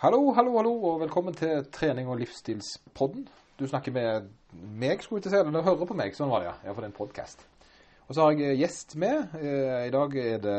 [0.00, 3.26] Hallo, hallo, hallo, og velkommen til trening- og livsstilspodden.
[3.58, 4.30] Du snakker med
[4.80, 6.54] meg, skulle jeg til å si, eller du hører på meg, sånn var det, ja.
[6.64, 7.42] Ja, for det er en podcast.
[8.06, 9.34] Og så har jeg gjest med.
[9.36, 10.56] Eh, I dag er det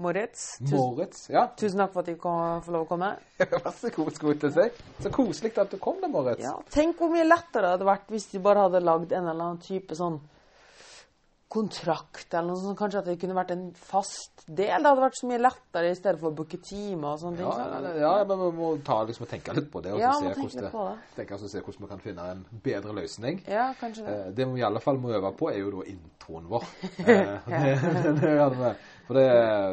[0.00, 1.26] Moritz, Moritz.
[1.28, 3.10] Ja, tusen takk for at jeg får lov å komme.
[3.52, 4.88] vær så god, skulle jeg til å si.
[5.04, 6.40] Så koselig at du kom da, Moritz.
[6.40, 9.50] Ja, tenk hvor mye lettere det hadde vært hvis de bare hadde lagd en eller
[9.50, 10.16] annen type sånn
[11.50, 12.78] kontrakt eller noe sånt.
[12.78, 14.54] Kanskje at det kunne vært en fast del.
[14.70, 17.48] Det hadde vært så mye lettere i stedet for å booke timer og sånne ting.
[17.48, 17.98] Ja, sant?
[18.04, 20.44] ja, men vi må ta liksom og tenke litt på det, og Ja, se, hvordan
[20.44, 20.70] litt det.
[21.18, 23.42] tenke se hvordan vi kan finne en bedre løsning.
[23.50, 24.14] Ja, kanskje det.
[24.28, 26.64] Eh, Det vi i alle fall må øve på, er jo da introen vår.
[27.10, 28.76] Eh, det.
[29.10, 29.26] For det,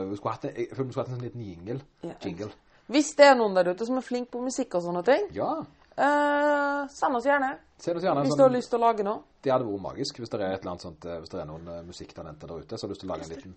[0.09, 1.81] vi skulle hatt jeg vi skulle hatt en sånn liten jingle.
[2.01, 2.15] Ja.
[2.23, 2.49] jingle.
[2.89, 5.59] Hvis det er noen der ute som er flink på musikk og sånne ting, Ja,
[5.97, 7.51] eh, send oss gjerne.
[7.81, 9.21] Send oss gjerne hvis Hvis du har sånn, lyst til å lage noe.
[9.43, 12.47] det hadde vært magisk hvis det er sånt, eh, hvis det er noen uh, musikktalenter
[12.47, 13.55] der ute som har lyst til å lage en liten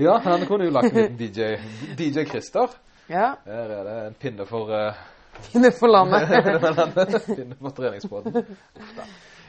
[0.00, 1.58] Ja, han kunne jo lagt en liten DJ,
[1.98, 2.68] DJ Christer.
[3.08, 4.94] Ja, Her er det en pinne for uh,
[5.52, 6.28] Pinne for landet.
[7.26, 8.44] pinne for treningsbåten.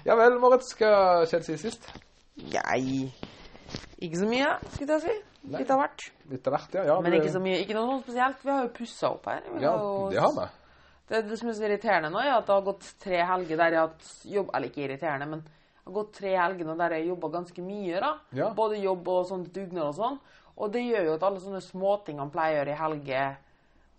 [0.05, 1.89] Ja vel, Moritz, hva skjedde siden sist?
[2.53, 3.11] Nei,
[3.99, 5.15] Ikke så mye, skulle jeg si.
[5.43, 5.59] Nei.
[5.61, 6.11] Litt av hvert.
[6.29, 6.83] Litt av hvert, ja.
[6.85, 7.59] ja Men det- ikke så mye.
[7.63, 8.41] Ikke noe spesielt.
[8.43, 9.41] Vi har jo pussa opp her.
[9.53, 10.47] Vi Ja, har jo- det har vi.
[11.07, 13.69] Det, det som er så irriterende nå, er at det har gått tre helger der
[13.71, 15.49] jeg har hatt jobb Eller ikke irriterende, men det
[15.87, 17.99] har gått tre helger nå der jeg har jobba ganske mye.
[17.99, 18.17] da.
[18.33, 18.49] Ja.
[18.53, 20.19] Både jobb og sånn dugnad og sånn.
[20.57, 23.37] Og det gjør jo at alle sånne småting han pleier å gjøre i helger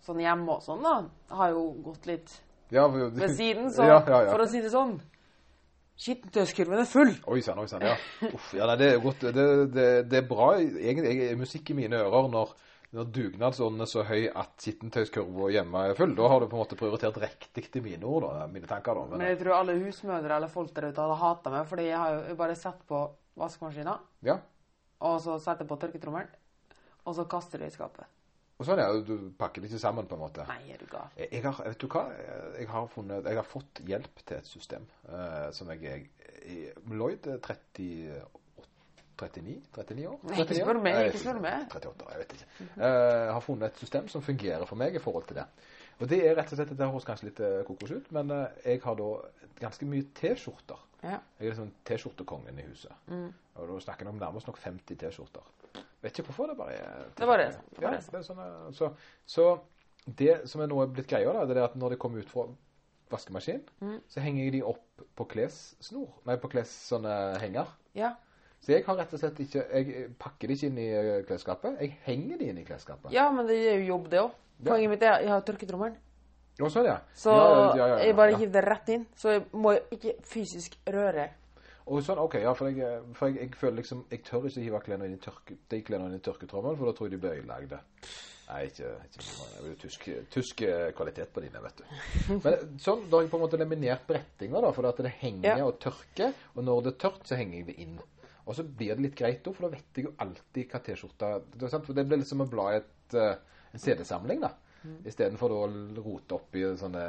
[0.05, 1.03] sånn hjemme og sånn, da,
[1.35, 2.39] har jo gått litt
[2.71, 3.69] Ja, vi- ved siden.
[3.75, 4.31] Så ja, ja, ja.
[4.31, 5.01] for å si det sånn
[6.01, 7.11] Skittentøyskurven er full.
[7.29, 7.83] Oi sann, oi sann.
[7.85, 7.93] Ja.
[8.31, 9.25] Uff, ja, nei, det er godt.
[9.37, 10.47] Det, det, det er bra.
[10.57, 12.55] Egentlig er musikk i mine ører når,
[12.97, 16.15] når dugnadsånden er så høy at skittentøyskurva hjemme er full.
[16.17, 18.47] Da har du på en måte prioritert riktig til mine ord, da.
[18.49, 19.03] Mine tanker, da.
[19.11, 21.99] Men Men, jeg tror alle husmødre eller folk der ute hadde hata meg, fordi jeg
[22.01, 23.03] har jo bare sett på
[23.41, 23.93] vaskemaskina,
[24.25, 24.39] ja.
[25.05, 26.33] og så setter jeg på tørketrommelen,
[27.05, 28.09] og så kaster de i skapet.
[28.61, 28.89] Og sånn, ja.
[29.05, 30.45] Du pakker det ikke sammen, på en måte.
[30.49, 31.09] Nei, er du gal.
[31.17, 32.03] Jeg, jeg har, vet du hva?
[32.59, 36.05] Jeg har, funnet, jeg har fått hjelp til et system uh, som jeg er
[36.89, 38.21] Lloyd er 38
[39.21, 39.61] 39?
[39.75, 40.17] 39 år?
[40.25, 41.65] Nei, ikke spør meg, ikke spør meg.
[41.75, 42.47] 38, jeg vet ikke.
[42.73, 45.45] Uh, har funnet et system som fungerer for meg i forhold til det.
[46.01, 48.47] Og det er rett og slett, det høres kanskje litt eh, kokos ut, men uh,
[48.65, 49.09] jeg har da
[49.59, 50.79] ganske mye T-skjorter.
[51.03, 51.19] Ja.
[51.37, 52.95] Jeg er liksom T-skjortekongen i huset.
[53.11, 53.27] Mm.
[53.61, 55.45] Og da snakker jeg om nærmest nok 50 T-skjorter.
[56.01, 57.49] Vet ikke hvorfor, det bare er Det var det.
[57.75, 58.11] Det var Ja, det.
[58.11, 58.91] det er sånn, eh, så,
[59.25, 59.59] så
[60.17, 62.47] det som er nå blitt greia, da, det er at når det kommer ut fra
[63.11, 63.99] vaskemaskin, Mm.
[64.07, 66.07] så henger jeg de opp på klessnor.
[66.25, 67.67] Nei, på kles sånne henger.
[67.93, 68.13] Ja.
[68.61, 71.79] Så jeg har rett og slett ikke Jeg pakker de ikke inn i eh, klesskapet.
[71.81, 73.11] Jeg henger de inn i klesskapet.
[73.11, 74.31] ja, men det er jo jobb, det òg.
[74.63, 74.71] Ja.
[74.71, 75.97] Poenget mitt er jeg har tørketrommelen.
[76.61, 76.99] Og så, ja.
[77.15, 78.37] Så ja, ja, ja, ja, jeg bare ja.
[78.37, 79.05] hiver det rett inn.
[79.15, 81.29] Så jeg må ikke fysisk røre.
[81.91, 84.79] Og sånn, ok, ja, for jeg, for jeg, jeg føler liksom Jeg tør ikke hive
[84.85, 87.41] klærne inn i tørke, de klærne inn i tørketrommelen, for da tror jeg de blir
[87.41, 87.81] ødelagte.
[88.51, 91.83] Nei, ikke, ikke Det er jo tysk, tysk eh, kvalitet på dine, vet du.
[92.45, 95.61] Men sånn, da har jeg på en måte laminert brettinga, da, for at det henger
[95.61, 95.67] Ja.
[95.67, 96.33] og tørker.
[96.55, 97.99] Og når det er tørt, så henger jeg det inn.
[98.41, 101.29] Og så blir det litt greit da, for da vet jeg jo alltid hva T-skjorta?
[101.77, 103.35] For det blir liksom å bla i et, eh,
[103.71, 104.51] en CD-samling, da.
[104.81, 104.95] Mm.
[105.05, 107.03] Istedenfor for å rote opp i sånne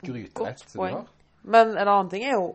[0.00, 0.34] grytenett.
[0.38, 1.08] Godt som du har.
[1.42, 2.52] Men en annen ting er jo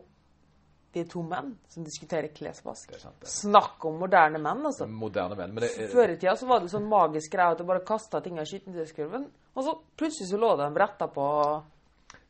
[0.94, 2.90] de to menn som diskuterer klesvask.
[2.92, 3.30] Det er det.
[3.30, 4.88] Snakk om moderne menn, altså.
[4.88, 5.54] Moderne menn.
[5.54, 7.84] Men det er, Før i tida så var det sånn magisk greie at du bare
[7.86, 11.28] kasta ting av skittentøyskurven, og så plutselig så lå de bretta på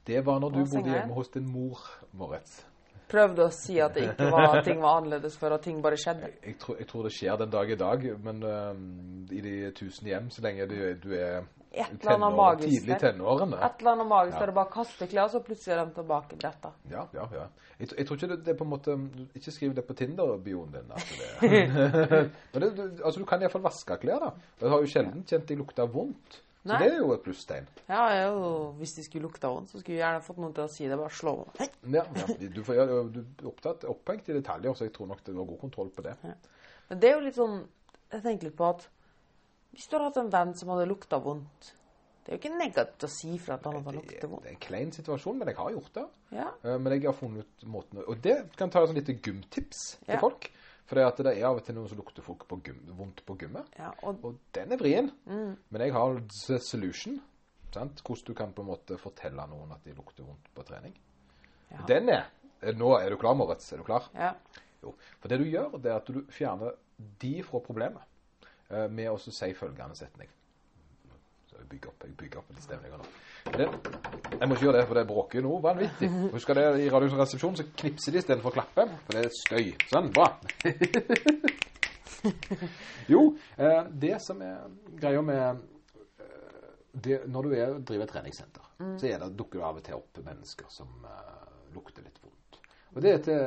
[0.08, 1.00] Det var når du bodde er?
[1.02, 1.80] hjemme hos din mor,
[2.14, 2.62] Moritz.
[3.08, 6.32] Prøvde å si at var, ting var annerledes før, og ting bare skjedde.
[6.44, 8.74] Jeg tror, jeg tror det skjer den dag i dag, men uh,
[9.32, 11.46] i de tusen hjem, så lenge du, du er
[12.02, 13.60] tenår, magisk tidlig tenårene.
[13.64, 14.40] Et eller annet magisk Ja.
[14.40, 16.72] der du bare kaster klær, og så plutselig er de tilbake bretta.
[16.92, 17.46] Ja, ja, ja.
[17.80, 18.98] Jeg, jeg tror ikke det, det på en måte
[19.36, 20.92] Ikke skriv det på Tinder-bioen din.
[21.42, 21.64] Det,
[22.54, 24.32] men det, altså, du kan iallfall vaske klær, da.
[24.60, 26.42] Du Jeg har jo sjelden kjent de lukter vondt.
[26.68, 26.80] Så Nei.
[26.84, 27.68] det er jo et plusstegn.
[27.88, 28.48] Ja, jeg jo,
[28.82, 30.98] hvis de skulle lukta vondt, så skulle jeg gjerne fått noen til å si det.
[31.00, 31.34] Bare slå.
[31.62, 31.68] Hei!
[31.96, 32.26] Ja, ja.
[32.58, 35.48] Du, får, ja, du er opptatt, opphengt i detaljer, så jeg tror nok det var
[35.54, 36.18] god kontroll på det.
[36.90, 37.58] Men det er jo litt sånn
[38.12, 38.86] Jeg tenker litt på at
[39.76, 41.72] hvis du hadde hatt en venn som hadde lukta vondt
[42.26, 44.44] Det er jo ikke negativt å si fra at han hadde lukta vondt.
[44.46, 46.06] det er en klein situasjon, men jeg har gjort det.
[46.36, 46.48] Ja.
[46.64, 49.84] Eh, Men jeg har funnet ut måten Og det kan ta et sånn lite gymtips
[50.06, 50.20] til Ja.
[50.24, 50.50] folk.
[50.88, 53.24] For det, at det er av og til noen som lukter folk på gym, vondt
[53.28, 53.68] på gummet.
[53.78, 55.10] ja og Og den er vrien.
[55.26, 55.58] Mm.
[55.70, 56.22] Men jeg har
[56.64, 57.20] solution.
[57.74, 58.00] Sant?
[58.02, 60.96] Hvordan du kan på en måte fortelle noen at de lukter vondt på trening.
[61.72, 61.84] Ja.
[61.88, 62.24] Den er
[62.62, 63.68] eh, Nå er du klar, Moritz?
[63.74, 64.08] Er du klar?
[64.16, 64.34] ja.
[64.84, 64.92] Jo.
[65.20, 66.76] For det du gjør, det er at du fjerner
[67.20, 68.04] de fra problemet
[68.70, 70.30] eh, med å si følgende setning.
[71.58, 73.08] Så bygger opp, jeg opp litt stemninger nå.
[73.48, 73.68] Det,
[74.38, 76.10] jeg må ikke gjøre det, for det bråker noe vanvittig.
[76.36, 79.72] Husker det, i Radioresepsjonen så knipser de istedenfor å klappe, for det er støy.
[79.90, 80.28] Sånn, bra.
[83.14, 83.24] jo,
[83.58, 84.68] eh, det som er
[85.00, 85.66] greia med
[87.04, 89.98] det, når du er, driver et treningssenter, så er det, dukker det av og til
[89.98, 92.60] opp mennesker som uh, lukter litt vondt.
[92.96, 93.42] Og det er til,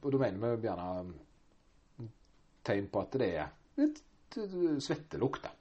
[0.00, 2.08] og da mener vi gjerne
[2.66, 3.50] tegn på at det er
[3.80, 5.42] litt eh, svettelukt.
[5.44, 5.52] da.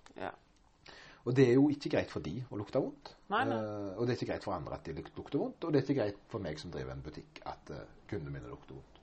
[1.29, 3.11] Og det er jo ikke greit for de å lukte vondt.
[3.29, 3.57] Nei, nei.
[3.61, 5.65] Uh, og det er ikke greit for andre at de lukter vondt.
[5.67, 8.49] Og det er ikke greit for meg som driver en butikk at uh, kundene mine
[8.49, 8.95] lukter vondt.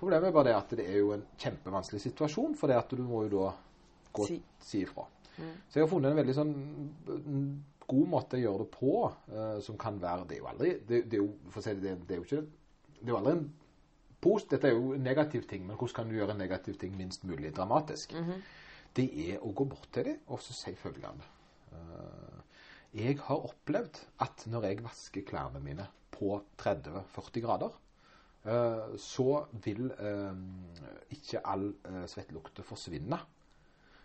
[0.00, 3.04] Problemet er bare det at det er jo en kjempevanskelig situasjon, for det at du
[3.06, 3.52] må jo da
[4.14, 4.40] gå Si.
[4.58, 5.06] si ifra.
[5.36, 7.46] Så jeg har funnet en veldig sånn mm,
[7.90, 8.96] god måte å gjøre det på,
[9.30, 12.14] uh, som kan være Det er jo aldri Det, det er jo, si det, det,
[12.14, 12.42] er jo ikke
[13.00, 13.48] Det er jo aldri en
[14.22, 16.94] post, Dette er jo en negativ ting, men hvordan kan du gjøre en negativ ting
[16.98, 18.14] minst mulig dramatisk?
[18.94, 21.33] Det er å gå bort til dem og så si følgende.
[21.74, 22.40] Eh,
[23.04, 27.74] jeg har opplevd at når jeg vasker klærne mine på 30-40 grader,
[28.46, 30.42] eh, så vil eh,
[31.16, 31.70] ikke all
[32.10, 33.18] svettelukte forsvinne.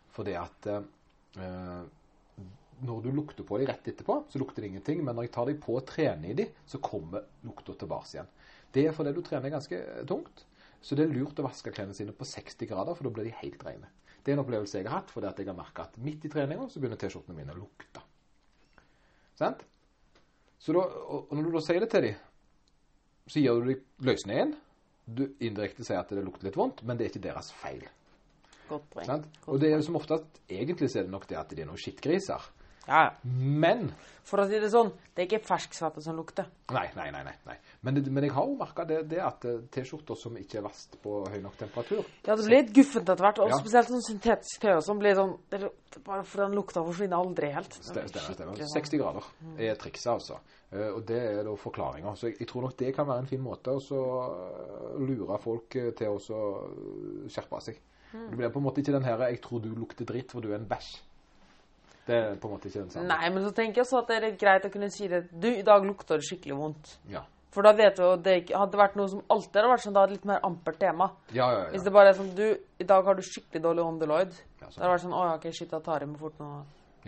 [0.09, 0.65] Fordi at
[2.79, 5.03] når du lukter på dem rett etterpå, så lukter det ingenting.
[5.05, 8.31] Men når jeg tar dem på og trener i dem, så kommer lukta tilbake igjen.
[8.73, 9.79] Det er fordi du trener ganske
[10.09, 10.45] tungt.
[10.81, 13.37] Så det er lurt å vaske klærne sine på 60 grader, for da blir de
[13.41, 13.89] helt rene.
[14.23, 16.31] Det er en opplevelse jeg har hatt, fordi at jeg har merka at midt i
[16.31, 18.03] treninga så begynner T-skjortene mine å lukte.
[19.39, 19.61] Sant?
[20.59, 22.17] Så da, og når du da sier det til dem,
[23.29, 24.55] så gir du dem løsningen.
[25.09, 27.85] Du indirekte sier at det lukter litt vondt, men det er ikke deres feil.
[28.69, 29.23] Godt poeng.
[29.49, 31.81] Og det er som oftest egentlig så er det nok det at de er noen
[31.81, 32.43] skittgriser.
[32.89, 33.11] Ja, ja.
[33.23, 33.91] Men
[34.29, 36.45] For å si det sånn, det er ikke fersksvette som lukter.
[36.69, 37.23] Nei, nei, nei.
[37.47, 37.55] nei.
[37.81, 40.65] Men, det, men jeg har jo merka det, det at eh, T-skjorter som ikke er
[40.67, 43.57] vasket på høy nok temperatur Ja, det blir litt guffent etter hvert, og Ja.
[43.57, 45.63] spesielt sånn syntetisk tøy som blir sånn det,
[46.05, 47.73] Bare for den lukta forsvinner aldri helt.
[47.73, 48.07] Stemmer.
[48.13, 48.61] stemmer, stemmer.
[48.61, 49.23] sånn- 60 grader
[49.57, 50.37] er trikset, altså.
[50.71, 52.13] Eh, Og det er da forklaringa.
[52.15, 55.69] Så jeg, jeg tror nok det kan være en fin måte å eh, lure folk
[55.97, 56.19] til å
[57.29, 57.81] skjerpe seg.
[58.13, 60.51] Det blir på en måte ikke den her 'jeg tror du lukter dritt, for du
[60.51, 60.99] er en bæsj'.
[62.09, 63.07] Det er på en måte ikke den samme.
[63.11, 65.19] Nei, men så tenker jeg også at det er litt greit å kunne si det.
[65.29, 66.95] Du, i dag lukter det skikkelig vondt.
[67.13, 67.21] Ja.
[67.53, 70.03] For da vet du jo det hadde vært noe som alltid hadde vært sånn, da
[70.03, 71.07] hadde litt mer ampert tema.
[71.33, 72.43] Ja, ja, Hvis det bare er sånn du,
[72.81, 74.35] i dag har du skikkelig dårlig åndeloid.
[74.61, 76.37] Ja, Da hadde det vært sånn å ja, ok, shit, da tar jeg meg fort
[76.41, 76.49] nå.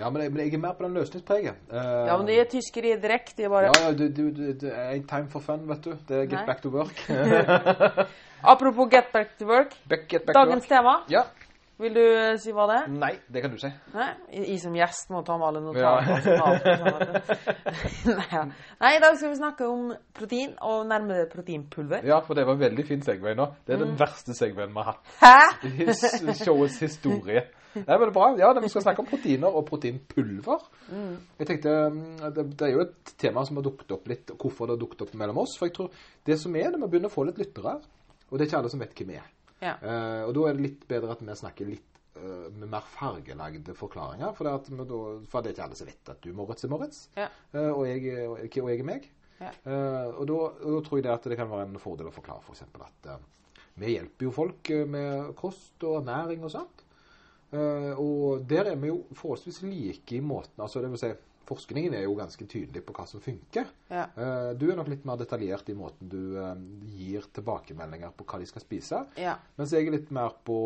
[0.01, 1.61] ja men, jeg, men jeg er mer på den løsningspreget.
[1.69, 3.35] Uh, Ja, men de er tyskere direkte.
[3.37, 5.83] De er bare Ja, ja, du, du, du, det er ain't time for fun, vet
[5.85, 5.93] du.
[6.09, 6.45] Det er get Nei.
[6.49, 7.05] back to work.
[8.53, 9.75] Apropos get back to work.
[9.85, 10.81] back, get back Dagens to work.
[10.81, 10.95] tema.
[11.07, 11.25] Ja.
[11.81, 12.89] Vil du eh, si hva det er?
[12.93, 13.69] Nei, det kan du si.
[13.95, 14.09] Nei,
[14.53, 17.21] I som gjest må ta med alle notater.
[18.19, 18.43] Nei, ja.
[18.83, 19.87] Nei, i dag skal vi snakke om
[20.17, 22.05] protein, og nærmere proteinpulver.
[22.05, 23.49] Ja, for det var veldig fin segway nå.
[23.65, 25.71] Det er den verste segwayen vi har hatt Hæ?
[26.29, 27.47] i showets historie.
[27.73, 28.29] Nei, men det er bra.
[28.37, 30.65] Ja, Vi skal snakke om proteiner og proteinpulver.
[31.39, 34.67] Jeg tenkte, mm, det, det er jo et tema som har dukket opp litt, hvorfor
[34.67, 35.57] det har dukket opp mellom oss.
[35.57, 37.79] For jeg tror det som er, det vi begynner å få litt lyttere,
[38.29, 39.29] og det er ikke alle som vet hvem er.
[39.61, 39.77] Ja.
[39.81, 43.75] Uh, og da er det litt bedre at vi snakker litt uh, med mer fargelagde
[43.77, 44.33] forklaringer.
[44.37, 46.73] For det, at da, for det er ikke alle som vet at du Moritz er
[46.73, 47.27] Moritz, Ja.
[47.53, 49.09] uh, og, jeg, og, og jeg er meg.
[49.41, 49.49] Ja.
[50.21, 50.35] Og, da,
[50.85, 52.59] tror jeg det at det kan være en fordel å forklare f.eks.
[52.61, 53.23] at eh,
[53.81, 56.83] vi hjelper jo folk med kost og ernæring og sånt.
[57.97, 61.09] Og der er vi jo forholdsvis like i måten altså det vil si,
[61.51, 63.67] Forskningen er jo ganske tydelig på hva som funker.
[63.91, 64.05] Ja.
[64.15, 66.61] Eh, du er nok litt mer detaljert i måten du eh,
[66.95, 69.01] gir tilbakemeldinger på hva de skal spise.
[69.19, 69.35] ja.
[69.59, 70.59] Mens jeg er litt mer på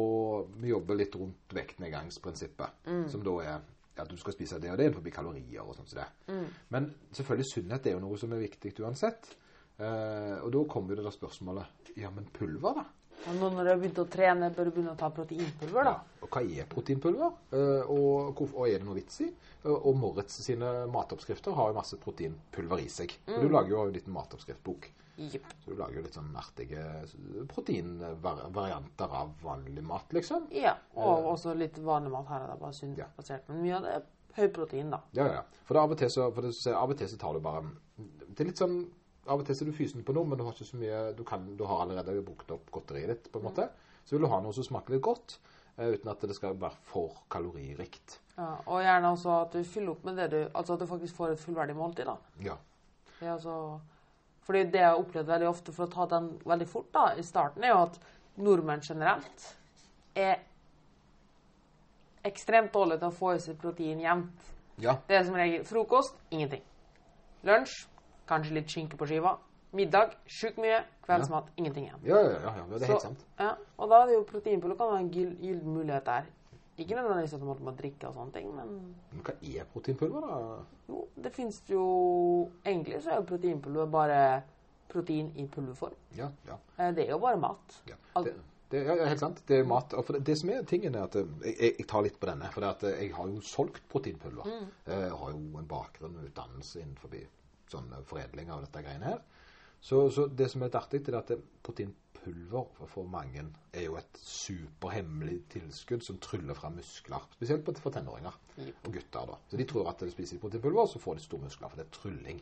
[0.61, 2.85] Vi jobber litt rundt vektnedgangsprinsippet.
[2.85, 3.07] Mm.
[3.09, 3.63] Som da er
[3.95, 6.07] at du skal spise det og det innenfor kalorier og sånt som det.
[6.27, 6.45] Mm.
[6.75, 9.31] Men selvfølgelig sunnhet er jo noe som er viktig uansett.
[9.75, 12.85] Eh, og da kommer jo det da spørsmålet Ja, men pulver, da?
[13.25, 15.95] Og nå når du har begynt å trene, bør du begynne å ta proteinpulver, da.
[16.21, 17.31] Og hva er proteinpulver?
[17.57, 19.29] Eh, og, og er det noe vits i?
[19.63, 23.15] Eh, og Moritz sine matoppskrifter har jo masse proteinpulver i seg.
[23.25, 23.39] Mm.
[23.41, 24.91] du lager jo en liten matoppskriftbok.
[25.15, 25.53] Yep.
[25.63, 26.81] Så du lager jo litt sånn artige
[27.53, 30.49] proteinvarianter av vanlig mat, liksom.
[30.51, 30.75] Ja.
[30.99, 32.45] Og også litt vanlig mat her.
[32.45, 33.07] Det er bare sunt Ja.
[33.17, 33.47] basert.
[33.47, 34.03] Men mye av det er
[34.35, 34.99] høyprotein, da.
[35.13, 35.41] Ja, ja.
[35.63, 37.63] For det, av, og til så, for det, av og til så tar du bare
[38.35, 38.89] Det er litt sånn
[39.25, 41.23] Av og til er du fysen på noe, men du har ikke så mye Du,
[41.25, 43.67] kan, du har allerede brukt opp godteriet ditt, på en måte.
[44.05, 45.39] Så vil du ha noe som smaker litt godt,
[45.77, 48.19] eh, uten at det skal være for kaloririkt.
[48.35, 51.15] Ja, og gjerne også at du fyller opp med det du Altså at du faktisk
[51.15, 52.17] får et fullverdig måltid, da.
[52.43, 52.57] Ja.
[53.15, 53.79] Det er altså,
[54.45, 57.23] fordi det jeg har opplevd veldig ofte, for å ta den veldig fort da, i
[57.25, 57.99] starten, er jo at
[58.35, 59.49] nordmenn generelt
[60.15, 60.43] er
[62.25, 64.53] ekstremt dårlige til å få i seg protein jevnt.
[64.83, 64.97] Ja.
[65.07, 66.63] Det er som regel frokost ingenting.
[67.47, 67.85] Lunsj
[68.27, 69.35] kanskje litt skinke på skiva.
[69.75, 70.83] Middag sjukt mye.
[71.05, 71.99] Kveldsmat ingenting igjen.
[72.07, 73.25] Ja, ja, ja, ja, det er helt sant.
[73.39, 76.31] Ja, og da er det jo proteinpulver kan være en gyll- gyllen mulighet der.
[76.77, 78.71] Ikke nødvendigvis at man må drikke og sånne ting, men
[79.11, 80.57] Men hva er proteinpulver, da?
[80.89, 84.41] jo, det fins jo Egentlig så er jo proteinpulver bare
[84.89, 85.95] protein i pulverform.
[86.17, 86.57] Ja, ja.
[86.79, 87.81] Eh, Det er jo bare mat.
[87.87, 87.95] ja.
[88.21, 88.33] Det,
[88.71, 89.43] Det ja, helt sant.
[89.47, 89.93] Det er mat.
[90.07, 92.49] Det, det som er tingen, er at eh, jeg, jeg, tar litt på denne.
[92.51, 94.43] For eh, jeg har jo solgt proteinpulver.
[94.45, 94.67] Mm.
[94.87, 97.07] Jeg har jo en bakgrunn og utdannelse innenfor
[97.71, 99.21] sånn foredling av dette greiene her.
[99.81, 101.31] Så, så det som er litt artig, er at
[101.65, 103.43] proteinpulver for- mange
[103.73, 107.21] er jo et superhemmelig tilskudd som tryller fram muskler.
[107.35, 108.33] Spesielt på- for tenåringer
[108.85, 109.25] og gutter.
[109.27, 109.37] da.
[109.49, 111.99] Så de tror at de spiser proteinpulver, så får de store muskler, for det er
[111.99, 112.41] trylling.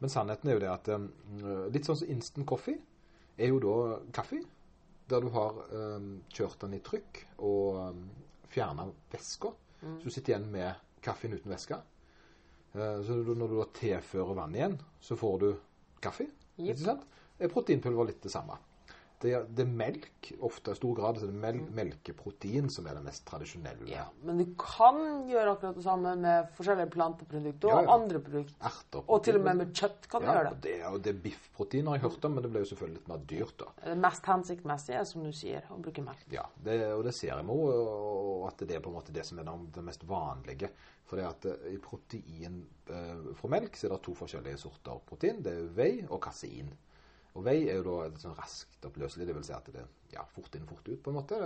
[0.00, 2.78] Men sannheten er jo det at eh, litt sånn som instant coffee
[3.38, 4.42] er jo da kaffe,
[5.08, 8.10] der du har eh, kjørt den i trykk og um,
[8.48, 9.52] fjerna væska.
[9.80, 11.80] Så du sitter igjen med kaffen uten væske.
[12.74, 15.48] Eh, så når du da tilfører vann igjen, så får du
[16.04, 16.28] kaffe.
[16.56, 16.68] Yep.
[16.68, 17.08] Ikke sant?
[17.38, 18.56] Er proteinpulver litt det samme.
[19.22, 22.96] Det det er melk, ofte i stor grad, så det er mel melkeprotein som er
[22.98, 23.86] det mest tradisjonelle.
[23.90, 24.98] Ja, men du kan
[25.30, 27.96] gjøre akkurat det samme med forskjellige planteprodukter og Ja, ja.
[27.96, 29.02] andre produkter.
[29.06, 30.60] Og til og med med kjøtt kan du gjøre det.
[30.66, 30.76] det.
[30.90, 33.24] Og det er biffprotein har jeg hørt om, men det ble jo selvfølgelig litt mer
[33.32, 33.70] dyrt, da.
[33.86, 36.24] Det mest hensiktsmessige er, som du sier, å bruke melk.
[36.34, 37.58] Ja, det, og det ser jeg nå,
[38.48, 40.72] at det er på en måte det som er det, mest vanlige.
[41.08, 45.02] For det at eh, i protein eh, fra melk så er det to forskjellige sorter
[45.08, 45.42] protein.
[45.44, 46.72] Det er whey og kasein.
[47.32, 50.24] Og vei er jo da et sånn raskt oppløselig, det vil si at det ja,
[50.34, 51.38] fort inn, fort ut på en måte.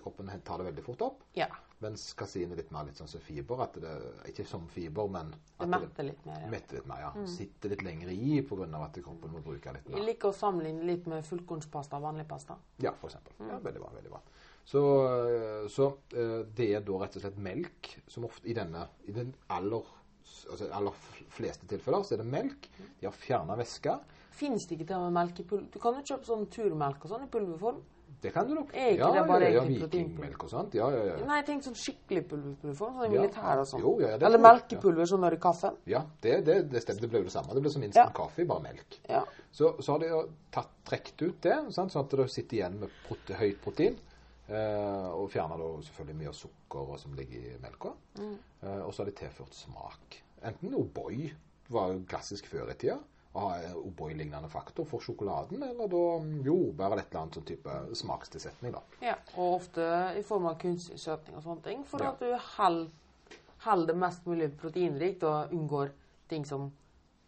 [0.00, 1.24] Kroppen tar det veldig fort opp.
[1.36, 1.50] Ja,
[1.84, 3.60] Mens kasein er litt mer litt sånn som fiber.
[3.66, 3.92] At det
[4.30, 6.38] ikke som fiber, men det at metter litt mer.
[6.44, 6.50] Ja.
[6.52, 7.02] metter litt mer.
[7.02, 7.26] ja.
[7.28, 8.68] Sitter litt lenger i pga.
[8.80, 9.98] at kroppen må bruke litt mer.
[9.98, 12.56] Jeg liker å sammenligne litt med fullkornspasta og vanlig pasta.
[12.80, 13.36] Ja, for eksempel.
[13.50, 13.90] Ja, veldig bra.
[13.98, 14.22] veldig bra.
[14.64, 18.86] Så, eh, så eh, det er da rett og slett melk som ofte i denne
[19.04, 19.84] I den aller,
[20.50, 20.96] altså aller
[21.36, 22.70] fleste tilfeller så er det melk.
[23.00, 23.98] De har fjerna væske.
[24.34, 25.66] Fins det ikke til og med melk i pulver?
[25.74, 27.82] Du kan jo kjøpe sånn turmelk og sånn i pulverform.
[28.24, 28.70] Det kan du nok.
[28.72, 30.72] Er ikke ja, det bare ja, ja, vikingmelk og sånt.
[30.78, 31.16] Ja, ja, ja.
[31.28, 33.82] Nei, jeg tenkte sånn skikkelig pulverform, sånn i militæret og sånn.
[33.84, 35.76] Jo, ja, Eller melkepulver som når i kaffen.
[35.92, 37.04] ja det, det, det stemmer.
[37.04, 37.52] Det ble jo det samme.
[37.58, 38.16] Det ble som instant Ja.
[38.16, 38.98] kaffe, bare melk.
[39.12, 39.20] Ja.
[39.52, 40.22] Så, så har de jo
[40.56, 41.92] tatt, trukket ut det, sant?
[41.92, 44.00] sånn at det sitter igjen med prote, høyt protein.
[44.48, 47.92] Eh, og fjerner da selvfølgelig mye av sukkeret som ligger i melka.
[48.24, 50.18] Eh, og så har de tilført smak.
[50.44, 51.28] Enten O'boy
[51.72, 52.98] var jo klassisk før i tida.
[53.34, 56.02] Og O'boy-lignende faktor for sjokoladen, eller da
[56.46, 58.72] jordbær eller et eller annet sånn type smakstilsetning.
[58.76, 58.82] da.
[59.02, 59.16] ja.
[59.36, 59.88] Og ofte
[60.18, 62.12] i form av kunstig søtning og sånne ting, for Ja.
[62.12, 62.30] at du
[63.64, 65.90] holder det mest mulig proteinrikt og unngår
[66.28, 66.70] ting som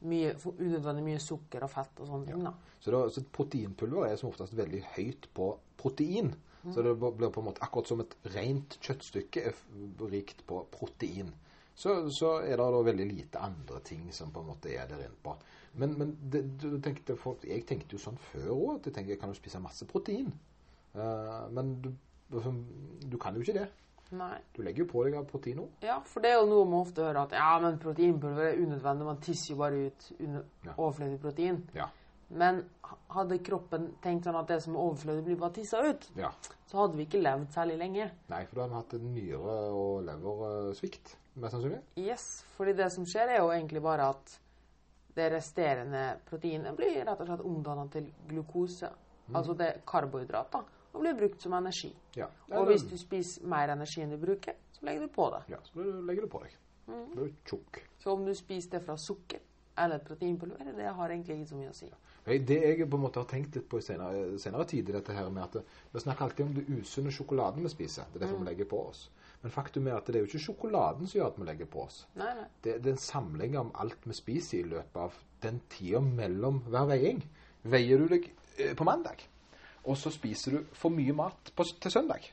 [0.06, 2.44] mye, unødvendig mye sukker og fett og sånne ting.
[2.44, 2.52] da.
[2.80, 6.34] Så, da, så proteinpulver er som oftest veldig høyt på protein.
[6.74, 9.54] Så det blir på en måte akkurat som et rent kjøttstykke er
[10.10, 11.28] rikt på protein.
[11.78, 15.04] Så, så er det da veldig lite andre ting som på en måte er der
[15.04, 15.36] inne på.
[15.76, 19.12] Men, men det, du tenkte, for, jeg tenkte jo sånn før òg, at jeg tenkte
[19.12, 20.30] jeg kan jo spise masse protein.
[20.96, 21.90] Uh, men du,
[22.32, 22.54] altså,
[23.04, 23.66] du kan jo ikke det.
[24.16, 24.36] Nei.
[24.54, 25.82] Du legger jo på deg av protein òg.
[25.84, 29.06] Ja, for det er jo noe man ofte hører at ja, men proteinpulver er unødvendig.
[29.08, 30.74] Man tisser jo bare ut Ja.
[30.76, 31.58] overflødig protein.
[31.74, 31.88] Ja.
[32.30, 32.62] Men
[33.14, 36.30] hadde kroppen tenkt sånn at det som er overflødig, blir bare tissa ut, ja.
[36.66, 38.08] så hadde vi ikke levd særlig lenge.
[38.32, 41.78] Nei, for da hadde vi hatt en nyre- og leversvikt, mest sannsynlig.
[42.02, 44.34] Yes, fordi det som skjer, er jo egentlig bare at
[45.16, 48.90] det resterende proteinet blir rett og slett omdannet til glukose.
[49.34, 51.90] Altså det er karbohydrater, og blir brukt som energi.
[52.16, 52.28] Ja.
[52.52, 55.42] Og hvis du spiser mer energi enn du bruker, så legger du på det.
[55.50, 56.56] Ja, så legger du på deg.
[56.86, 57.80] Blir du tjukk.
[57.98, 59.42] Så om du spiser det fra sukker
[59.76, 61.88] eller proteinpulver, det har egentlig ikke så mye å si.
[62.26, 65.28] Det jeg på en måte har tenkt litt på i senere, senere tid, dette her
[65.30, 65.58] med at
[65.92, 68.08] vi snakker alltid om det usunne sjokoladen vi spiser.
[68.10, 69.04] Det er derfor vi legger på oss.
[69.46, 71.84] Men faktum er at det er jo ikke sjokoladen som gjør at vi legger på
[71.84, 72.00] oss.
[72.18, 72.46] Nei, nei.
[72.64, 76.64] Det, det er en samling av alt vi spiser i løpet av den tida mellom
[76.66, 77.20] hver veiing.
[77.70, 78.26] Veier du deg
[78.58, 79.22] eh, på mandag,
[79.86, 82.26] og så spiser du for mye mat på, til søndag,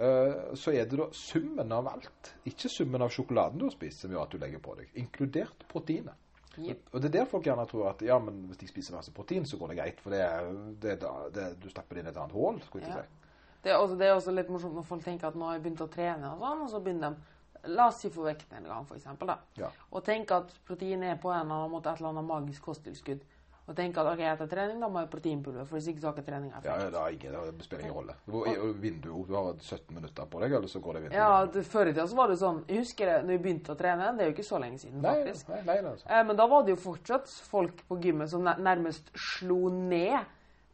[0.00, 4.00] Uh, så er det da summen av alt, ikke summen av sjokoladen du har spist,
[4.00, 6.16] som gjør at du legger på deg, inkludert proteinet.
[6.56, 6.86] Yep.
[6.94, 9.44] Og det er der folk gjerne tror at ja, men hvis jeg spiser masse protein,
[9.44, 10.00] så går det greit.
[10.00, 10.48] For det er,
[10.80, 10.94] det
[11.36, 13.02] det, du stapper det inn i et annet hull, skulle jeg Ja.
[13.04, 13.29] si.
[13.62, 15.62] Det er, også, det er også litt morsomt når folk tenker at nå har jeg
[15.66, 17.28] begynt å trene, og sånn, og så begynner de
[17.68, 19.34] La oss si få vekten en gang, for eksempel, da.
[19.60, 19.68] Ja.
[19.92, 23.20] Og tenke at protein er på en eller annen måte et eller annet magisk kosttilskudd.
[23.68, 26.16] Og tenke at ok, etter trening da må jeg proteinpulver, for hvis ikke så har
[26.16, 26.94] ikke trening Ja, effekt.
[26.94, 28.16] det, ikke, det spiller ingen rolle.
[28.24, 31.20] Du, vinduet, du har 17 minutter på deg, eller så går det vinduet.
[31.20, 33.76] Ja, det, Før i tida så var det sånn Jeg husker det når jeg begynte
[33.76, 35.52] å trene, det er jo ikke så lenge siden, Nei, faktisk.
[35.52, 36.08] nei, nei, nei, altså.
[36.08, 40.18] Eh, men da var det jo fortsatt folk på gymmet som nærmest slo ned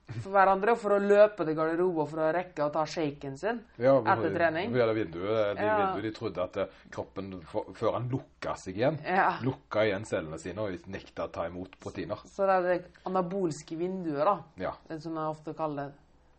[0.06, 3.96] for hverandre for å løpe til garderoben for å rekke å ta shaken sin Ja,
[3.98, 4.72] etter trening.
[4.74, 5.76] Via vinduet, de, Ja.
[5.80, 9.38] vinduet, de trodde at eh, kroppen, for, før han lukka seg igjen, Ja.
[9.42, 12.22] lukka igjen cellene sine og nekta å ta imot proteiner.
[12.24, 14.38] Så det er det anabolske vinduet, da.
[14.56, 14.72] Ja.
[14.88, 15.92] Det som jeg ofte kaller det.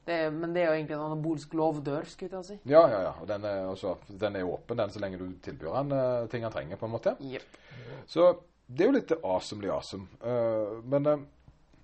[0.07, 2.59] det er, men det er jo egentlig en anabolsk lovdør, skulle jeg si.
[2.63, 3.13] Ja, ja, ja.
[3.21, 6.43] Og den er, også, den er åpen den så lenge du tilbyr han eh, ting
[6.43, 7.17] han trenger, på en måte.
[7.19, 7.43] Yep.
[8.07, 10.07] Så det er jo litt awesomely awesome.
[10.23, 11.17] Uh, men eh,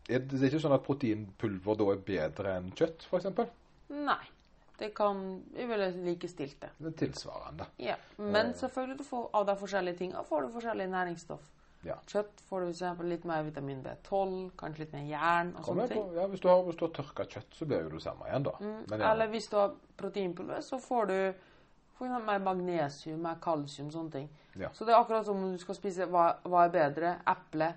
[0.10, 3.52] er det, ikke sånn at proteinpulver da er bedre enn kjøtt, f.eks.?
[3.94, 4.24] Nei.
[4.78, 5.20] Det kan
[5.54, 6.72] Vi ville likestilt det.
[6.78, 7.68] Det er tilsvarende.
[7.78, 7.96] Ja.
[8.18, 11.46] Men selvfølgelig du får, av de forskjellige tingene får du forskjellig næringsstoff.
[11.84, 11.98] Ja.
[12.08, 13.06] Kjøtt får du f.eks.
[13.08, 16.06] litt mer vitamin B12, kanskje litt mer jern og sånne ting.
[16.18, 18.46] ja, hvis, du har, hvis du har tørka kjøtt, så blir jo det samme igjen,
[18.48, 18.54] da.
[18.64, 21.18] Men ja, Eller hvis du har proteinpulver, så får du
[21.98, 24.30] for mer magnesium, mer kalsium, sånne ting.
[24.60, 24.70] Ja.
[24.74, 27.70] Så det er akkurat som om du skal spise hva, hva er bedre, eple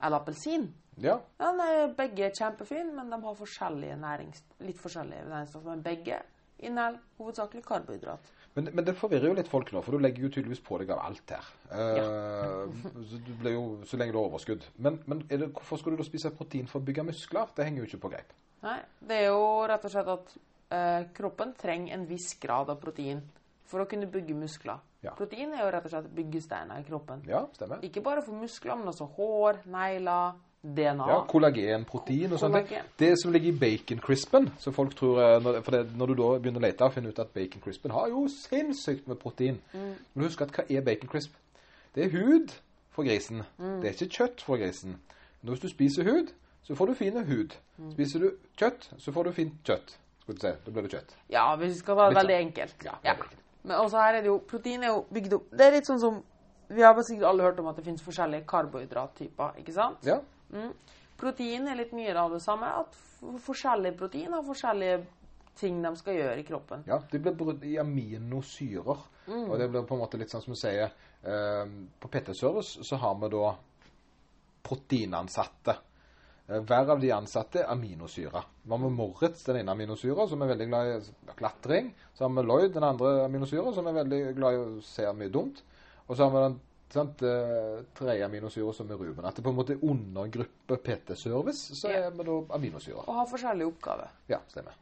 [0.00, 0.68] eller appelsin.
[0.98, 5.70] Ja, Ja, nei, begge er kjempefine, men de har forskjellige nærings, litt forskjellige næringsstoffer.
[5.70, 6.20] Men begge
[6.60, 8.32] inneholder hovedsakelig karbohydrat.
[8.54, 10.90] Men, men det forvirrer jo litt folk nå, for du legger jo tydeligvis på deg
[10.90, 11.50] av alt her.
[11.70, 14.66] Eh, så, du blir jo, så lenge du har overskudd.
[14.82, 17.52] Men, men det, hvorfor skal du da spise protein for å bygge muskler?
[17.54, 18.34] Det henger jo ikke på greip.
[18.66, 20.34] Nei, det er jo rett og slett at
[20.74, 23.22] eh, kroppen trenger en viss grad av protein
[23.70, 24.82] for å kunne bygge muskler.
[25.04, 25.14] Ja.
[25.16, 27.22] Protein er jo rett og slett byggesteiner i kroppen.
[27.30, 27.80] Ja, stemmer.
[27.86, 31.06] Ikke bare for muskler, men også hår, negler, DNA.
[31.08, 32.68] Ja, Kollagen, protein og sånt.
[32.98, 36.38] Det som ligger i bacon crispen, så folk tror eh, For det, når du da
[36.38, 39.94] begynner å lete og finner ut at bacon crispen har jo sinnssykt med protein Mm.
[40.14, 41.32] Men husk at hva er bacon crisp?
[41.94, 42.52] Det er hud
[42.90, 43.42] for grisen.
[43.58, 43.80] Mm.
[43.80, 44.98] Det er ikke kjøtt for grisen.
[45.42, 47.56] Men hvis du spiser hud, så får du fine hud.
[47.78, 47.90] Mm.
[47.92, 49.96] Spiser du kjøtt, så får du fint kjøtt.
[50.20, 51.14] Skal du se, Da blir det kjøtt.
[51.30, 52.46] Ja, hvis vi skal ta det veldig sånn.
[52.46, 52.84] enkelt.
[52.84, 53.12] Ja, Ja.
[53.14, 53.36] enkelt.
[53.64, 55.98] Men også her er det jo Protein er jo bygd opp Det er litt sånn
[56.00, 56.22] som
[56.70, 59.98] Vi har sikkert alle hørt om at det finnes forskjellige karbohydrattyper, ikke sant?
[60.06, 60.20] Ja.
[60.52, 60.72] Mm.
[61.20, 62.70] Protein er litt mye av det samme.
[62.82, 62.96] At
[63.44, 65.00] forskjellige protein har forskjellige
[65.60, 66.84] ting de skal gjøre i kroppen.
[66.88, 69.06] Ja, det blir brutt i aminosyrer.
[69.30, 72.80] Og det blir på en måte litt sånn som vi sier eh, På PT Service
[72.86, 73.52] så har vi da
[74.66, 75.76] proteinansatte.
[76.48, 78.48] Eh, hver av de ansatte er aminosyrer.
[78.62, 81.92] Vi har med Moritz, den ene aminosyra, som er veldig glad i klatring.
[82.14, 85.32] Så har vi Lloyd, den andre aminosyra, som er veldig glad i å se mye
[85.32, 85.62] dumt.
[86.08, 86.58] Og så har vi den
[86.92, 87.22] sant,
[87.94, 89.24] tredje aminosyra, som er Ruben.
[89.28, 93.04] At det på en måte er undergruppe PT Service, så er vi da aminosyrer.
[93.06, 94.10] Og har forskjellige oppgaver.
[94.32, 94.74] Ja, stemmer.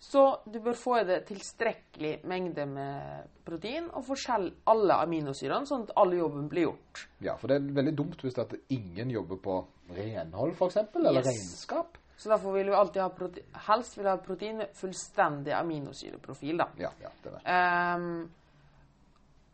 [0.00, 5.88] Så du bør få i deg tilstrekkelig mengde med protein og forskjell alle aminosyrene, sånn
[5.88, 7.00] at alle jobben blir gjort.
[7.26, 9.56] Ja, for det er veldig dumt hvis det at ingen jobber på
[9.96, 11.26] renhold, f.eks., eller Yes.
[11.26, 11.98] regnskap.
[12.18, 16.56] Så derfor vil vi alltid ha protein Helst vil vi ha protein med fullstendig aminosyreprofil,
[16.58, 16.68] da.
[16.78, 17.42] Ja, ja, det er det.
[17.46, 18.28] Ehm,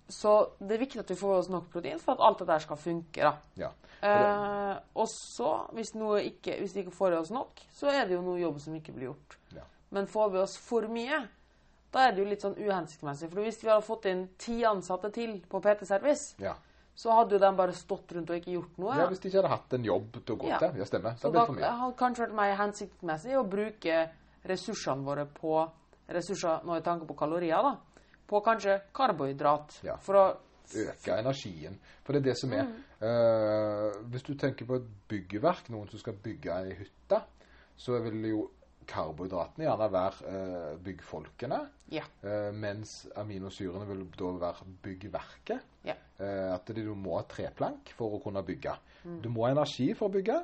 [0.09, 2.59] så det er viktig at vi får oss nok protein for at alt det der
[2.65, 3.33] skal funke.
[3.57, 3.71] Ja.
[4.05, 8.15] Eh, og så, hvis, ikke, hvis vi ikke får i oss nok, så er det
[8.19, 9.39] jo noe jobb som ikke blir gjort.
[9.57, 9.65] Ja.
[9.91, 11.23] Men får vi oss for mye,
[11.95, 13.31] da er det jo litt sånn uhensiktsmessig.
[13.31, 16.55] For hvis vi hadde fått inn ti ansatte til på PT-service, Ja.
[16.95, 18.97] så hadde jo de bare stått rundt og ikke gjort noe.
[18.99, 20.59] ja, hvis de ikke hadde hatt en jobb til å gå Ja.
[20.59, 20.77] til.
[20.79, 21.17] Ja, stemmer.
[21.17, 24.11] Så da hadde kanskje vært mer hensiktsmessig å bruke
[24.45, 25.71] ressursene våre på
[26.09, 27.77] ressurser nå i tanke på kalorier, da.
[28.29, 29.81] På kanskje karbohydrat.
[29.87, 29.99] Ja.
[30.03, 30.27] For å
[30.73, 31.79] Øke energien.
[32.05, 32.65] For det er det som er.
[32.65, 32.83] Mm.
[33.05, 37.21] uh, hvis du tenker på et byggverk, noen som skal bygge ei hytte,
[37.77, 38.45] så vil jo
[38.89, 41.61] karbohydratene gjerne være uh, byggfolkene.
[41.93, 42.05] Ja.
[42.25, 45.71] Uh, mens aminosyrene vil da være byggverket.
[45.85, 45.99] Ja.
[46.25, 48.73] At du må ha treplank for å kunne bygge.
[49.03, 49.17] Mm.
[49.25, 50.37] Du må ha energi for å bygge,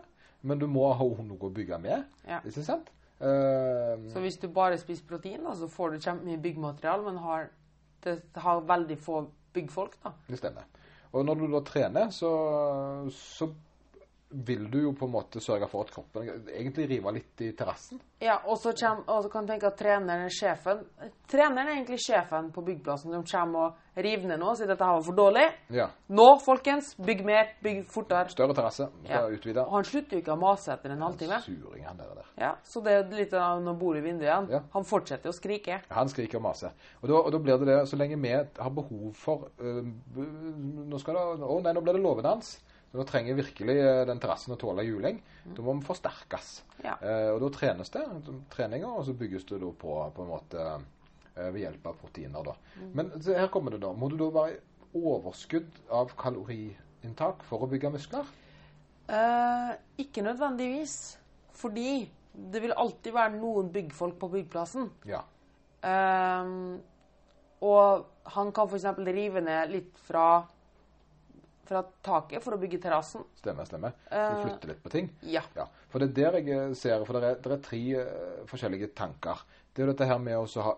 [0.51, 2.09] men du må ha noe å bygge med.
[2.27, 2.41] Ja.
[2.45, 2.91] Ikke sant?
[3.21, 7.49] Så hvis du bare spiser protein, da, så får du kjempemye byggmaterial, men har,
[8.05, 10.15] det har veldig få byggfolk, da.
[10.29, 10.69] det stemmer.
[11.11, 12.31] Og når du da trener, så,
[13.11, 13.51] så
[14.31, 17.99] vil du jo på en måte sørge for at kroppen egentlig river litt i terrassen.
[18.23, 18.73] Ja, og så
[19.33, 20.85] kan du tenke at treneren er sjefen.
[21.31, 24.87] Treneren er egentlig sjefen på byggplassen De kommer og river ned noe og sier dette
[24.87, 25.47] var for dårlig.
[25.75, 25.89] Ja.
[26.15, 28.31] Nå, folkens, bygg mer, bygg fortere.
[28.31, 28.87] Større terrasse.
[29.09, 29.25] Ja.
[29.27, 29.67] Utvide.
[29.67, 31.43] Og han slutter jo ikke å mase etter en halvtime.
[31.49, 32.15] Suring, han der.
[32.21, 32.31] der.
[32.39, 34.51] Ja, Så det er litt av når bor i vinduet igjen.
[34.55, 34.63] Ja.
[34.77, 35.83] Han fortsetter å skrike.
[35.91, 36.77] Han skriker og maser.
[37.03, 39.83] Og da, og da blir det det, så lenge vi har behov for øh,
[40.91, 42.59] Nå skal det Å nei, nå blir det låvedans.
[42.91, 45.21] Så da trenger virkelig øh, den terrassen å tåle juling.
[45.47, 46.49] Da må den forsterkes.
[46.83, 46.97] Ja.
[46.99, 48.03] Eh, og da trenes det.
[48.51, 52.51] Treninger, og så bygges det da på, på en måte eh, ved hjelp av proteiner.
[52.51, 52.57] da.
[52.99, 53.93] Men så her kommer det da.
[53.95, 54.59] Må du da være
[54.99, 58.31] overskudd av kaloriinntak for å bygge muskler?
[59.11, 59.73] Eh,
[60.03, 60.97] ikke nødvendigvis.
[61.61, 64.89] Fordi det vil alltid være noen byggfolk på byggplassen.
[65.09, 65.23] Ja.
[65.87, 66.81] Ehm,
[67.65, 68.87] og han kan f.eks.
[69.07, 70.45] rive ned litt fra,
[71.71, 73.23] fra taket for å bygge terrassen.
[73.39, 73.95] Stemmer, stemmer.
[74.11, 75.11] For å flytte litt på ting.
[75.31, 75.45] Ja.
[75.57, 78.41] Ja, for det er der jeg eh, ser For det er, det er tre eh,
[78.51, 79.45] forskjellige tanker.
[79.71, 80.75] Det er jo dette her med å ha